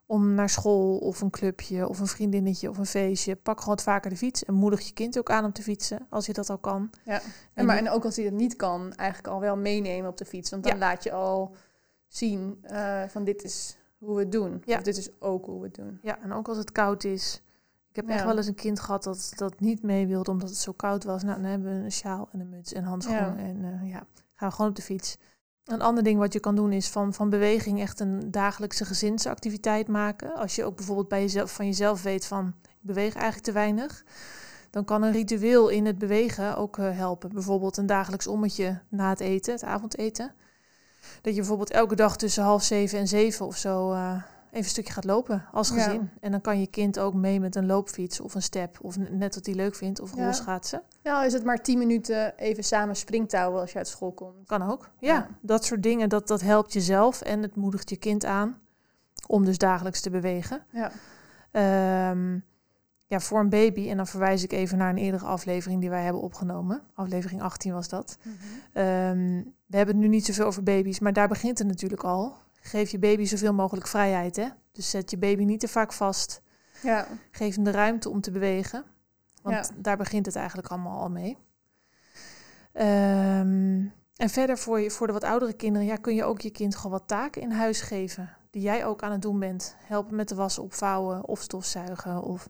om 0.07 0.35
naar 0.35 0.49
school 0.49 0.99
of 0.99 1.21
een 1.21 1.31
clubje 1.31 1.89
of 1.89 1.99
een 1.99 2.07
vriendinnetje 2.07 2.69
of 2.71 2.79
een 2.79 2.87
feestje. 2.87 3.37
Pak 3.37 3.59
gewoon 3.59 3.75
wat 3.75 3.85
vaker 3.85 4.11
de 4.11 4.17
fiets 4.17 4.45
en 4.45 4.55
moedig 4.55 4.81
je 4.81 4.93
kind 4.93 5.19
ook 5.19 5.31
aan 5.31 5.45
om 5.45 5.53
te 5.53 5.63
fietsen, 5.63 6.07
als 6.11 6.27
je 6.27 6.33
dat 6.33 6.51
al 6.51 6.59
kan. 6.59 6.91
Ja. 7.05 7.21
En 7.55 7.67
maar, 7.67 7.77
en 7.77 7.91
ook 7.91 8.05
als 8.05 8.17
hij 8.17 8.25
dat 8.25 8.39
niet 8.39 8.57
kan, 8.57 8.95
eigenlijk 8.95 9.35
al 9.35 9.41
wel 9.41 9.57
meenemen 9.57 10.11
op 10.11 10.17
de 10.17 10.25
fiets. 10.25 10.51
Want 10.51 10.63
dan 10.63 10.73
Ja. 10.73 10.79
laat 10.79 11.03
je 11.03 11.13
al 11.13 11.55
zien 12.09 12.59
eh, 12.63 13.03
van 13.09 13.25
dit 13.25 13.45
is 13.45 13.77
hoe 13.99 14.15
we 14.15 14.21
het 14.21 14.33
doen. 14.33 14.63
Ja. 14.65 14.77
Of 14.77 14.83
dit 14.83 14.97
is 14.97 15.21
ook 15.21 15.47
hoe 15.47 15.61
we 15.61 15.67
het 15.67 15.75
doen. 15.75 15.99
Ja, 16.03 16.23
en 16.23 16.33
ook 16.33 16.49
als 16.49 16.59
het 16.59 16.73
koud 16.73 17.05
is. 17.05 17.43
Ik 17.89 17.97
heb 17.97 18.09
echt 18.09 18.25
wel 18.25 18.37
eens 18.37 18.47
een 18.47 18.55
kind 18.55 18.81
gehad 18.81 19.03
dat, 19.03 19.33
dat 19.37 19.61
niet 19.61 19.83
mee 19.83 20.07
wilde 20.07 20.31
omdat 20.31 20.49
het 20.49 20.59
zo 20.59 20.73
koud 20.73 21.05
was. 21.05 21.23
Nou, 21.23 21.41
dan 21.41 21.51
hebben 21.51 21.79
we 21.79 21.85
een 21.85 21.93
sjaal 21.93 22.29
en 22.33 22.41
een 22.41 22.49
muts 22.49 22.73
en 22.73 22.85
handschoenen. 22.85 23.37
Ja. 23.37 23.45
En 23.45 23.65
eh, 23.65 23.91
ja, 23.91 24.07
gaan 24.35 24.49
we 24.49 24.55
gewoon 24.55 24.71
op 24.71 24.77
de 24.77 24.83
fiets. 24.83 25.19
Een 25.65 25.83
ander 25.83 26.05
ding 26.05 26.19
wat 26.19 26.33
je 26.33 26.41
kan 26.41 26.55
doen 26.55 26.73
is 26.73 26.89
van, 26.89 27.15
van 27.15 27.31
beweging 27.31 27.81
echt 27.81 28.01
een 28.01 28.31
dagelijkse 28.31 28.85
gezinsactiviteit 28.85 29.89
maken. 29.89 30.35
Als 30.35 30.57
je 30.57 30.65
ook 30.65 30.77
bijvoorbeeld 30.77 31.09
bij 31.09 31.21
jezelf, 31.21 31.53
van 31.53 31.67
jezelf 31.67 32.03
weet 32.03 32.27
van 32.27 32.55
ik 32.65 32.77
beweeg 32.81 33.15
eigenlijk 33.15 33.45
te 33.45 33.53
weinig. 33.53 34.05
Dan 34.71 34.85
kan 34.85 35.03
een 35.03 35.13
ritueel 35.13 35.69
in 35.69 35.87
het 35.87 35.99
bewegen 35.99 36.57
ook 36.57 36.79
eh, 36.79 36.97
helpen. 36.97 37.33
Bijvoorbeeld 37.33 37.77
een 37.77 37.87
dagelijks 37.87 38.27
ommetje 38.27 38.81
na 38.89 39.09
het 39.09 39.21
eten, 39.21 39.53
het 39.53 39.65
avondeten. 39.65 40.35
Dat 41.27 41.35
je 41.35 41.41
bijvoorbeeld 41.41 41.71
elke 41.71 41.95
dag 41.95 42.17
tussen 42.17 42.43
half 42.43 42.62
zeven 42.62 42.99
en 42.99 43.09
zeven 43.09 43.47
of 43.47 43.57
zo 43.57 43.93
eh, 43.93 44.12
even 44.15 44.25
een 44.51 44.65
stukje 44.65 44.93
gaat 44.93 45.05
lopen 45.05 45.45
als 45.53 45.69
Ja. 45.69 45.75
gezin. 45.75 46.11
En 46.21 46.31
dan 46.31 46.41
kan 46.41 46.61
je 46.61 46.67
kind 46.67 46.99
ook 46.99 47.15
mee 47.15 47.41
met 47.41 47.57
een 47.57 47.67
loopfiets 47.67 48.21
of 48.21 48.35
een 48.35 48.43
step 48.43 48.79
of 48.81 48.97
net 49.11 49.35
wat 49.35 49.47
hij 49.47 49.55
leuk 49.55 49.75
vindt 49.75 50.01
of 50.01 50.17
Ja. 50.17 50.25
rolschaatsen. 50.25 50.83
Ja, 51.03 51.25
is 51.25 51.33
het 51.33 51.45
maar 51.45 51.62
tien 51.62 51.79
minuten 51.79 52.37
even 52.37 52.65
samen 52.65 52.97
springtouwen 52.97 53.61
als 53.61 53.73
je 53.73 53.79
uit 53.79 53.89
school 53.89 54.12
komt. 54.12 54.47
Kan 54.47 54.62
ook. 54.71 54.91
Ja, 54.99 55.15
Ja. 55.15 55.29
dat 55.41 55.65
soort 55.65 55.83
dingen, 55.83 56.09
dat, 56.09 56.27
dat 56.29 56.41
helpt 56.41 56.73
jezelf 56.73 57.21
en 57.23 57.43
het 57.43 57.57
moedigt 57.57 57.91
je 57.91 57.97
kind 57.97 58.25
aan 58.25 58.59
om 59.27 59.45
dus 59.45 59.59
dagelijks 59.59 60.01
te 60.01 60.11
bewegen. 60.11 60.62
Ja. 60.73 60.91
Ehm, 61.51 62.39
ja, 63.07 63.21
voor 63.21 63.40
een 63.40 63.49
baby, 63.49 63.90
en 63.90 63.97
dan 63.97 64.07
verwijs 64.07 64.42
ik 64.42 64.53
even 64.53 64.79
naar 64.79 64.90
een 64.90 64.99
eerdere 64.99 65.25
aflevering 65.25 65.81
die 65.81 65.90
wij 65.90 66.03
hebben 66.03 66.23
opgenomen. 66.23 66.83
Aflevering 66.95 67.42
18 67.42 67.73
was 67.73 67.88
dat. 67.88 68.19
Ehm, 68.73 69.42
we 69.66 69.77
hebben 69.77 69.95
het 69.95 70.05
nu 70.05 70.09
niet 70.09 70.25
zoveel 70.25 70.47
over 70.47 70.62
baby's, 70.62 70.99
maar 70.99 71.12
daar 71.12 71.29
begint 71.29 71.59
het 71.59 71.66
natuurlijk 71.66 72.05
al. 72.05 72.37
Geef 72.61 72.90
je 72.90 72.99
baby 72.99 73.25
zoveel 73.25 73.55
mogelijk 73.55 73.87
vrijheid, 73.87 74.37
hè? 74.37 74.49
Dus 74.73 74.90
zet 74.90 75.11
je 75.11 75.19
baby 75.19 75.45
niet 75.45 75.61
te 75.61 75.69
vaak 75.69 75.92
vast. 75.92 76.42
Ja. 76.83 77.07
Geef 77.31 77.55
hem 77.55 77.64
de 77.64 77.71
ruimte 77.71 78.11
om 78.11 78.21
te 78.21 78.31
bewegen. 78.31 78.85
Want 79.42 79.57
Ja. 79.75 79.81
daar 79.83 79.97
begint 79.97 80.27
het 80.27 80.37
eigenlijk 80.37 80.69
allemaal 80.69 81.01
al 81.01 81.11
mee. 81.11 81.38
Ehm, 82.73 83.85
en 84.16 84.29
verder 84.29 84.59
voor, 84.59 84.81
je, 84.81 84.90
voor 84.90 85.07
de 85.07 85.12
wat 85.12 85.25
oudere 85.25 85.53
kinderen 85.53 85.87
ja, 85.87 85.97
kun 85.97 86.14
je 86.14 86.25
ook 86.25 86.40
je 86.40 86.51
kind 86.51 86.77
gewoon 86.77 86.92
wat 86.92 87.09
taken 87.09 87.42
in 87.42 87.51
huis 87.51 87.81
geven. 87.81 88.31
Die 88.51 88.62
jij 88.62 88.87
ook 88.87 89.03
aan 89.03 89.12
het 89.12 89.23
doen 89.23 89.38
bent. 89.38 89.77
Helpen 89.85 90.16
met 90.16 90.29
de 90.29 90.35
was 90.35 90.59
opvouwen 90.59 91.25
of 91.29 91.40
stofzuigen 91.40 92.23
of 92.23 92.49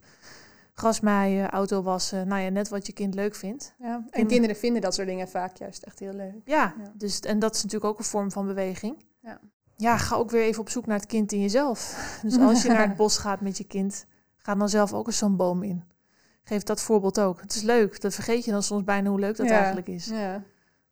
grasmaaien, 0.80 1.50
auto 1.50 1.82
wassen. 1.82 2.28
Nou 2.28 2.40
ja, 2.42 2.48
net 2.48 2.68
wat 2.68 2.86
je 2.86 2.92
kind 2.92 3.14
leuk 3.14 3.34
vindt. 3.34 3.74
ja. 3.78 3.86
En 3.94 4.02
Kinderen- 4.02 4.26
kinderen 4.28 4.56
vinden 4.56 4.82
dat 4.82 4.94
soort 4.94 5.06
dingen 5.08 5.28
vaak 5.28 5.56
juist 5.56 5.82
echt 5.82 5.98
heel 5.98 6.12
leuk. 6.12 6.34
Ja, 6.44 6.74
Ja. 6.78 6.92
Dus, 6.94 7.20
en 7.20 7.38
dat 7.38 7.54
is 7.54 7.62
natuurlijk 7.62 7.90
ook 7.92 7.98
een 7.98 8.04
vorm 8.04 8.30
van 8.30 8.46
beweging. 8.46 9.04
Ja. 9.22 9.40
ja, 9.76 9.96
ga 9.96 10.16
ook 10.16 10.30
weer 10.30 10.42
even 10.42 10.60
op 10.60 10.68
zoek 10.70 10.86
naar 10.86 10.96
het 10.98 11.06
kind 11.06 11.32
in 11.32 11.40
jezelf. 11.40 11.80
Dus 12.22 12.38
als 12.38 12.62
je 12.62 12.68
naar 12.68 12.88
het 12.88 12.96
bos 13.02 13.18
gaat 13.18 13.40
met 13.40 13.58
je 13.58 13.64
kind, 13.64 14.06
ga 14.36 14.54
dan 14.54 14.68
zelf 14.68 14.92
ook 14.92 15.06
eens 15.06 15.18
zo'n 15.18 15.36
boom 15.36 15.62
in. 15.62 15.84
Geef 16.42 16.62
dat 16.62 16.80
voorbeeld 16.80 17.20
ook. 17.20 17.40
Het 17.40 17.54
is 17.54 17.62
leuk. 17.62 18.00
Dat 18.00 18.14
vergeet 18.14 18.44
je 18.44 18.50
dan 18.50 18.62
soms 18.62 18.84
bijna 18.84 19.10
hoe 19.10 19.20
leuk 19.20 19.36
dat 19.36 19.46
Ja. 19.48 19.56
eigenlijk 19.56 19.88
is. 19.88 20.06
Ja. 20.06 20.42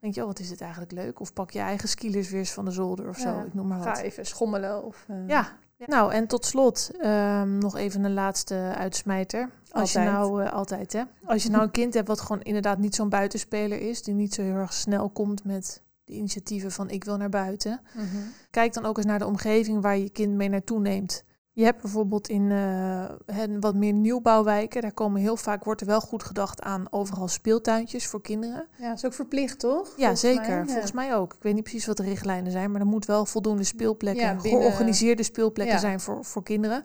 denk 0.00 0.14
je, 0.16 0.20
oh, 0.20 0.26
wat 0.26 0.38
is 0.38 0.48
dit 0.48 0.60
eigenlijk 0.60 0.92
leuk? 0.92 1.20
Of 1.20 1.32
pak 1.32 1.50
je 1.50 1.58
eigen 1.58 1.88
skilers 1.88 2.30
weer 2.30 2.38
eens 2.38 2.52
van 2.52 2.64
de 2.64 2.70
zolder 2.70 3.08
of 3.08 3.18
zo. 3.18 3.28
Ja. 3.28 3.42
Ik 3.42 3.54
noem 3.54 3.66
maar 3.66 3.80
Ga 3.80 3.84
wat. 3.88 3.98
even 3.98 4.26
schommelen. 4.26 4.84
Of, 4.84 5.04
eh, 5.08 5.16
Ja. 5.26 5.48
Nou, 5.86 6.12
en 6.12 6.26
tot 6.26 6.44
slot 6.44 6.90
ehm, 7.00 7.58
nog 7.58 7.76
even 7.76 8.04
een 8.04 8.14
laatste 8.14 8.72
uitsmijter. 8.76 9.50
Als 9.80 9.92
je 9.92 9.98
nou, 9.98 10.42
eh, 10.44 10.52
altijd 10.52 10.92
hè. 10.92 11.02
Als 11.24 11.42
je 11.42 11.50
nou 11.50 11.62
een 11.62 11.70
kind 11.70 11.94
hebt 11.94 12.08
wat 12.08 12.20
gewoon 12.20 12.42
inderdaad 12.42 12.78
niet 12.78 12.94
zo'n 12.94 13.08
buitenspeler 13.08 13.80
is, 13.80 14.02
die 14.02 14.14
niet 14.14 14.34
zo 14.34 14.42
heel 14.42 14.54
erg 14.54 14.72
snel 14.72 15.10
komt 15.10 15.44
met 15.44 15.82
de 16.04 16.12
initiatieven 16.12 16.70
van 16.72 16.90
ik 16.90 17.04
wil 17.04 17.16
naar 17.16 17.28
buiten. 17.28 17.80
Mhm. 17.94 18.04
Kijk 18.50 18.72
dan 18.72 18.84
ook 18.84 18.96
eens 18.96 19.06
naar 19.06 19.18
de 19.18 19.26
omgeving 19.26 19.82
waar 19.82 19.98
je 19.98 20.10
kind 20.10 20.34
mee 20.34 20.48
naartoe 20.48 20.80
neemt. 20.80 21.24
Je 21.52 21.64
hebt 21.64 21.82
bijvoorbeeld 21.82 22.28
in 22.28 22.50
eh, 22.50 23.04
wat 23.60 23.74
meer 23.74 23.92
nieuwbouwwijken, 23.92 24.82
daar 24.82 24.92
komen 24.92 25.20
heel 25.20 25.36
vaak, 25.36 25.64
wordt 25.64 25.80
er 25.80 25.86
wel 25.86 26.00
goed 26.00 26.22
gedacht 26.22 26.62
aan 26.62 26.86
overal 26.90 27.28
speeltuintjes 27.28 28.06
voor 28.06 28.20
kinderen. 28.20 28.66
Ja, 28.78 28.88
dat 28.88 28.96
is 28.96 29.04
ook 29.04 29.12
verplicht, 29.12 29.58
toch? 29.58 29.86
Ja, 29.88 29.92
Volgens 29.96 30.20
zeker. 30.20 30.48
mij, 30.48 30.56
ja. 30.58 30.66
Volgens 30.66 30.92
mij 30.92 31.14
ook. 31.16 31.34
Ik 31.34 31.42
weet 31.42 31.54
niet 31.54 31.62
precies 31.62 31.86
wat 31.86 31.96
de 31.96 32.02
richtlijnen 32.02 32.52
zijn, 32.52 32.70
maar 32.70 32.80
er 32.80 32.86
moet 32.86 33.06
wel 33.06 33.26
voldoende 33.26 33.64
speelplekken, 33.64 34.24
Ja, 34.24 34.36
binnen- 34.42 34.60
georganiseerde 34.62 35.22
speelplekken 35.22 35.74
Ja. 35.74 35.80
zijn 35.80 36.00
voor, 36.00 36.24
voor 36.24 36.42
kinderen. 36.42 36.84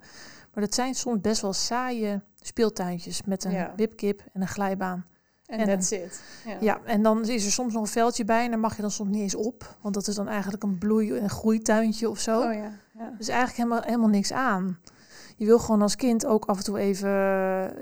Maar 0.59 0.67
dat 0.67 0.77
zijn 0.77 0.95
soms 0.95 1.21
best 1.21 1.41
wel 1.41 1.53
saaie 1.53 2.21
speeltuintjes 2.41 3.23
met 3.23 3.43
een 3.43 3.51
Ja. 3.51 3.73
wipkip 3.75 4.23
en 4.33 4.41
een 4.41 4.47
glijbaan. 4.47 5.05
En 5.45 5.65
that's 5.67 5.91
it. 5.91 6.21
Ja. 6.45 6.57
Ja, 6.59 6.79
en 6.85 7.03
dan 7.03 7.27
is 7.27 7.45
er 7.45 7.51
soms 7.51 7.73
nog 7.73 7.81
een 7.81 7.87
veldje 7.87 8.25
bij 8.25 8.43
en 8.43 8.49
daar 8.49 8.59
mag 8.59 8.75
je 8.75 8.81
dan 8.81 8.91
soms 8.91 9.09
niet 9.09 9.21
eens 9.21 9.35
op. 9.35 9.75
Want 9.81 9.93
dat 9.93 10.07
is 10.07 10.15
dan 10.15 10.27
eigenlijk 10.27 10.63
een 10.63 10.77
bloei- 10.77 11.17
en 11.17 11.29
groeituintje 11.29 12.09
of 12.09 12.19
zo. 12.19 12.39
Oh 12.41 12.53
ja. 12.53 12.71
ja. 12.97 13.13
Dus 13.17 13.27
eigenlijk 13.27 13.57
helemaal, 13.57 13.81
helemaal 13.81 14.09
niks 14.09 14.33
aan. 14.33 14.79
Je 15.37 15.45
wil 15.45 15.59
gewoon 15.59 15.81
als 15.81 15.95
kind 15.95 16.25
ook 16.25 16.45
af 16.45 16.57
en 16.57 16.63
toe 16.63 16.79
even 16.79 17.09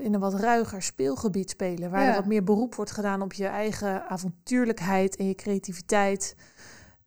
in 0.00 0.14
een 0.14 0.20
wat 0.20 0.34
ruiger 0.34 0.82
speelgebied 0.82 1.50
spelen. 1.50 1.90
Waar 1.90 2.06
er 2.06 2.14
wat 2.14 2.26
meer 2.26 2.44
beroep 2.44 2.74
wordt 2.74 2.90
gedaan 2.90 3.22
op 3.22 3.32
je 3.32 3.46
eigen 3.46 4.08
avontuurlijkheid 4.08 5.16
en 5.16 5.26
je 5.26 5.34
creativiteit. 5.34 6.36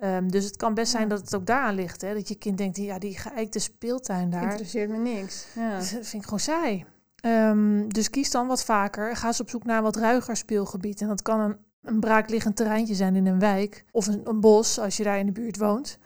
Ehm, 0.01 0.27
dus 0.27 0.45
het 0.45 0.55
kan 0.57 0.73
best 0.73 0.91
zijn 0.91 1.03
Ja. 1.03 1.09
dat 1.09 1.19
het 1.21 1.35
ook 1.35 1.45
daaraan 1.45 1.75
ligt. 1.75 2.01
Hè? 2.01 2.13
Dat 2.13 2.27
je 2.27 2.35
kind 2.35 2.57
denkt, 2.57 2.77
ja, 2.77 2.99
die 2.99 3.17
geëikte 3.17 3.59
speeltuin 3.59 4.29
daar, 4.29 4.41
Interesseert 4.43 4.89
me 4.89 4.97
niks. 4.97 5.45
Ja. 5.55 5.75
dat 5.75 5.85
vind 5.87 6.13
ik 6.13 6.23
gewoon 6.23 6.39
saai. 6.39 6.85
Ehm, 7.15 7.87
dus 7.87 8.09
kies 8.09 8.31
dan 8.31 8.47
wat 8.47 8.63
vaker. 8.63 9.15
Ga 9.15 9.27
eens 9.27 9.39
op 9.41 9.49
zoek 9.49 9.63
naar 9.63 9.77
een 9.77 9.83
wat 9.83 9.95
ruiger 9.95 10.37
speelgebied. 10.37 11.01
En 11.01 11.07
dat 11.07 11.21
kan 11.21 11.39
een, 11.39 11.57
een 11.81 11.99
braakliggend 11.99 12.55
terreintje 12.55 12.95
zijn 12.95 13.15
in 13.15 13.25
een 13.27 13.39
wijk. 13.39 13.85
Of 13.91 14.07
een, 14.07 14.21
een 14.23 14.39
bos, 14.39 14.79
als 14.79 14.97
je 14.97 15.03
daar 15.03 15.19
in 15.19 15.25
de 15.25 15.31
buurt 15.31 15.57
woont. 15.57 15.97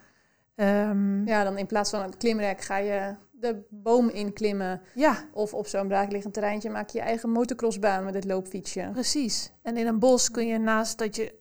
Ehm, 0.54 1.26
ja, 1.26 1.44
dan 1.44 1.58
in 1.58 1.66
plaats 1.66 1.90
van 1.90 2.02
een 2.02 2.16
klimrek 2.16 2.60
ga 2.60 2.76
je 2.76 3.14
de 3.30 3.62
boom 3.70 4.08
inklimmen. 4.08 4.80
ja, 4.94 5.24
Of 5.32 5.54
op 5.54 5.66
zo'n 5.66 5.88
braakliggend 5.88 6.34
terreintje 6.34 6.70
maak 6.70 6.88
je 6.88 6.98
je 6.98 7.04
eigen 7.04 7.30
motocrossbaan 7.30 8.04
met 8.04 8.14
het 8.14 8.24
loopfietsje. 8.24 8.88
Precies. 8.92 9.52
En 9.62 9.76
in 9.76 9.86
een 9.86 9.98
bos 9.98 10.30
kun 10.30 10.46
je 10.46 10.58
naast 10.58 10.98
dat 10.98 11.16
je 11.16 11.34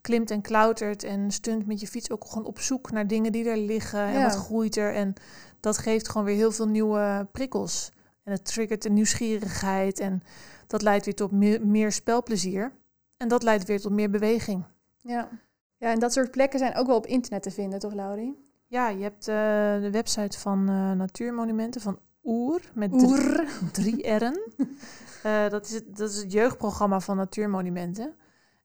klimt 0.00 0.30
en 0.30 0.40
klautert 0.40 1.02
en 1.02 1.30
stunt 1.30 1.66
met 1.66 1.80
je 1.80 1.86
fiets 1.86 2.10
ook 2.10 2.24
gewoon 2.24 2.46
op 2.46 2.60
zoek 2.60 2.90
naar 2.90 3.06
dingen 3.06 3.32
die 3.32 3.48
er 3.48 3.56
liggen 3.56 4.00
en 4.00 4.22
wat 4.22 4.34
groeit 4.34 4.76
er. 4.76 4.94
En 4.94 5.14
dat 5.60 5.78
geeft 5.78 6.08
gewoon 6.08 6.26
weer 6.26 6.36
heel 6.36 6.52
veel 6.52 6.68
nieuwe 6.68 7.28
prikkels. 7.32 7.92
En 8.24 8.32
het 8.32 8.44
triggert 8.44 8.82
de 8.82 8.90
nieuwsgierigheid 8.90 9.98
en 9.98 10.22
dat 10.66 10.82
leidt 10.82 11.04
weer 11.04 11.14
tot 11.14 11.30
meer, 11.30 11.66
meer 11.66 11.92
spelplezier. 11.92 12.72
En 13.16 13.28
dat 13.28 13.42
leidt 13.42 13.64
weer 13.64 13.80
tot 13.80 13.92
meer 13.92 14.10
beweging. 14.10 14.64
Ja. 14.96 15.28
ja, 15.76 15.92
en 15.92 15.98
dat 15.98 16.12
soort 16.12 16.30
plekken 16.30 16.58
zijn 16.58 16.76
ook 16.76 16.86
wel 16.86 16.96
op 16.96 17.06
internet 17.06 17.42
te 17.42 17.50
vinden, 17.50 17.78
toch 17.78 17.94
Laurie? 17.94 18.46
Ja, 18.66 18.88
je 18.88 19.02
hebt 19.02 19.28
eh, 19.28 19.34
de 19.80 19.88
website 19.90 20.38
van 20.38 20.68
eh, 20.68 20.92
Natuurmonumenten 20.92 21.80
van 21.80 21.98
Oer 22.24 22.60
met 22.74 22.90
drie, 22.90 23.04
Oer. 23.04 23.46
drie 23.72 24.08
R'en. 24.08 24.40
Eh, 25.22 25.48
dat, 25.48 25.66
is 25.66 25.72
het, 25.72 25.96
dat 25.96 26.10
is 26.10 26.16
het 26.16 26.32
jeugdprogramma 26.32 27.00
van 27.00 27.16
Natuurmonumenten. 27.16 28.14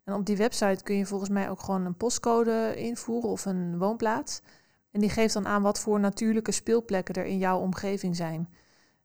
En 0.04 0.14
op 0.14 0.26
die 0.26 0.38
website 0.38 0.84
kun 0.84 0.96
je 0.96 1.06
volgens 1.06 1.30
mij 1.30 1.50
ook 1.50 1.60
gewoon 1.60 1.86
een 1.86 1.98
postcode 1.98 2.74
invoeren 2.76 3.30
of 3.30 3.46
een 3.46 3.78
woonplaats. 3.78 4.42
En 4.92 5.00
die 5.00 5.10
geeft 5.10 5.34
dan 5.34 5.48
aan 5.48 5.62
wat 5.62 5.80
voor 5.80 6.00
natuurlijke 6.00 6.52
speelplekken 6.52 7.16
er 7.16 7.26
in 7.26 7.38
jouw 7.38 7.60
omgeving 7.60 8.16
zijn. 8.16 8.50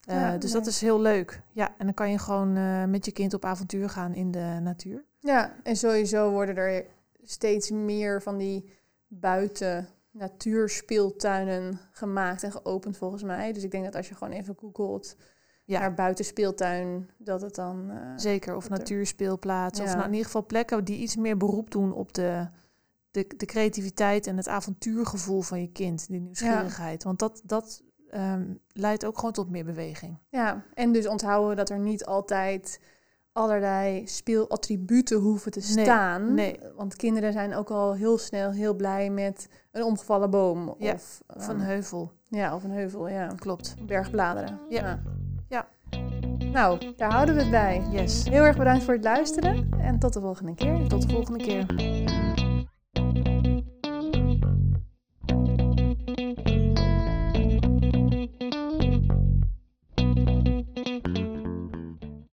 Eh, 0.05 0.21
Ja, 0.21 0.37
dus 0.37 0.51
dat 0.51 0.67
is 0.67 0.81
heel 0.81 1.01
leuk. 1.01 1.43
Ja, 1.53 1.75
en 1.79 1.85
dan 1.85 1.95
kan 1.95 2.11
je 2.11 2.19
gewoon 2.19 2.57
eh, 2.57 2.85
met 2.85 3.05
je 3.05 3.13
kind 3.13 3.35
op 3.35 3.45
avontuur 3.45 3.89
gaan 3.89 4.15
in 4.15 4.31
de 4.31 4.59
natuur. 4.63 5.05
Ja, 5.19 5.55
en 5.63 5.77
sowieso 5.77 6.31
worden 6.31 6.57
er 6.57 6.85
steeds 7.23 7.71
meer 7.71 8.23
van 8.23 8.37
die 8.37 8.71
buiten 9.07 9.89
natuurspeeltuinen 10.11 11.81
gemaakt 11.91 12.43
en 12.43 12.53
geopend 12.53 12.97
volgens 12.97 13.23
mij. 13.23 13.53
Dus 13.53 13.63
ik 13.63 13.71
denk 13.71 13.85
dat 13.85 13.95
als 13.97 14.09
je 14.09 14.15
gewoon 14.15 14.33
even 14.33 14.57
googelt 14.59 15.17
Ja. 15.69 15.79
naar 15.81 15.95
buitenspeeltuin, 15.95 17.11
dat 17.19 17.41
het 17.41 17.55
dan... 17.55 17.91
eh, 17.91 17.97
Zeker, 18.17 18.57
of 18.57 18.67
dat 18.69 18.79
natuurspeelplaatsen. 18.79 19.85
Of 19.85 19.93
nou, 19.93 20.05
in 20.05 20.11
ieder 20.11 20.27
geval 20.27 20.47
plekken 20.47 20.85
die 20.85 20.99
iets 20.99 21.17
meer 21.17 21.37
beroep 21.37 21.71
doen 21.71 21.93
op 21.93 22.13
de, 22.15 22.49
de, 23.11 23.27
de 23.37 23.47
creativiteit 23.47 24.27
en 24.27 24.37
het 24.37 24.49
avontuurgevoel 24.49 25.41
van 25.41 25.61
je 25.61 25.73
kind. 25.73 26.09
Die 26.09 26.21
nieuwsgierigheid. 26.21 27.05
Want 27.05 27.19
dat, 27.19 27.41
dat 27.45 27.83
ehm, 28.11 28.45
leidt 28.73 29.05
ook 29.07 29.17
gewoon 29.19 29.33
tot 29.33 29.51
meer 29.51 29.65
beweging. 29.65 30.19
Ja, 30.29 30.65
en 30.75 30.93
dus 30.93 31.07
onthouden 31.07 31.57
dat 31.57 31.71
er 31.71 31.79
niet 31.79 32.05
altijd 32.05 32.81
allerlei 33.33 34.07
speelattributen 34.07 35.19
hoeven 35.19 35.51
te 35.51 35.61
staan. 35.61 36.35
nee. 36.35 36.61
Want 36.77 36.97
kinderen 36.97 37.33
zijn 37.33 37.55
ook 37.55 37.71
al 37.71 37.95
heel 37.95 38.19
snel 38.19 38.51
heel 38.51 38.75
blij 38.75 39.11
met 39.11 39.49
een 39.73 39.83
omgevallen 39.83 40.31
boom. 40.31 40.75
Ja, 40.79 40.93
Of, 40.95 41.23
Of 41.27 41.49
een 41.49 41.57
ehm, 41.57 41.67
heuvel. 41.67 42.13
ja, 42.29 42.55
of 42.55 42.65
een 42.65 42.71
heuvel, 42.71 43.09
ja. 43.09 43.27
Klopt. 43.27 43.75
Bergbladeren. 43.87 44.61
Ja. 44.69 44.81
Ja. 44.81 45.03
Nou, 46.53 46.79
daar 46.97 47.13
houden 47.13 47.35
we 47.35 47.41
het 47.41 47.51
bij. 47.51 47.83
Yes. 47.91 48.25
Heel 48.29 48.43
erg 48.43 48.57
bedankt 48.57 48.85
voor 48.85 48.95
het 48.95 49.05
luisteren 49.05 49.71
en 49.81 49.99
tot 49.99 50.13
de 50.13 50.21
volgende 50.21 50.55
keer. 50.55 50.87
Tot 50.89 51.03
de 51.03 51.15
volgende 51.15 51.45
keer. 51.45 51.67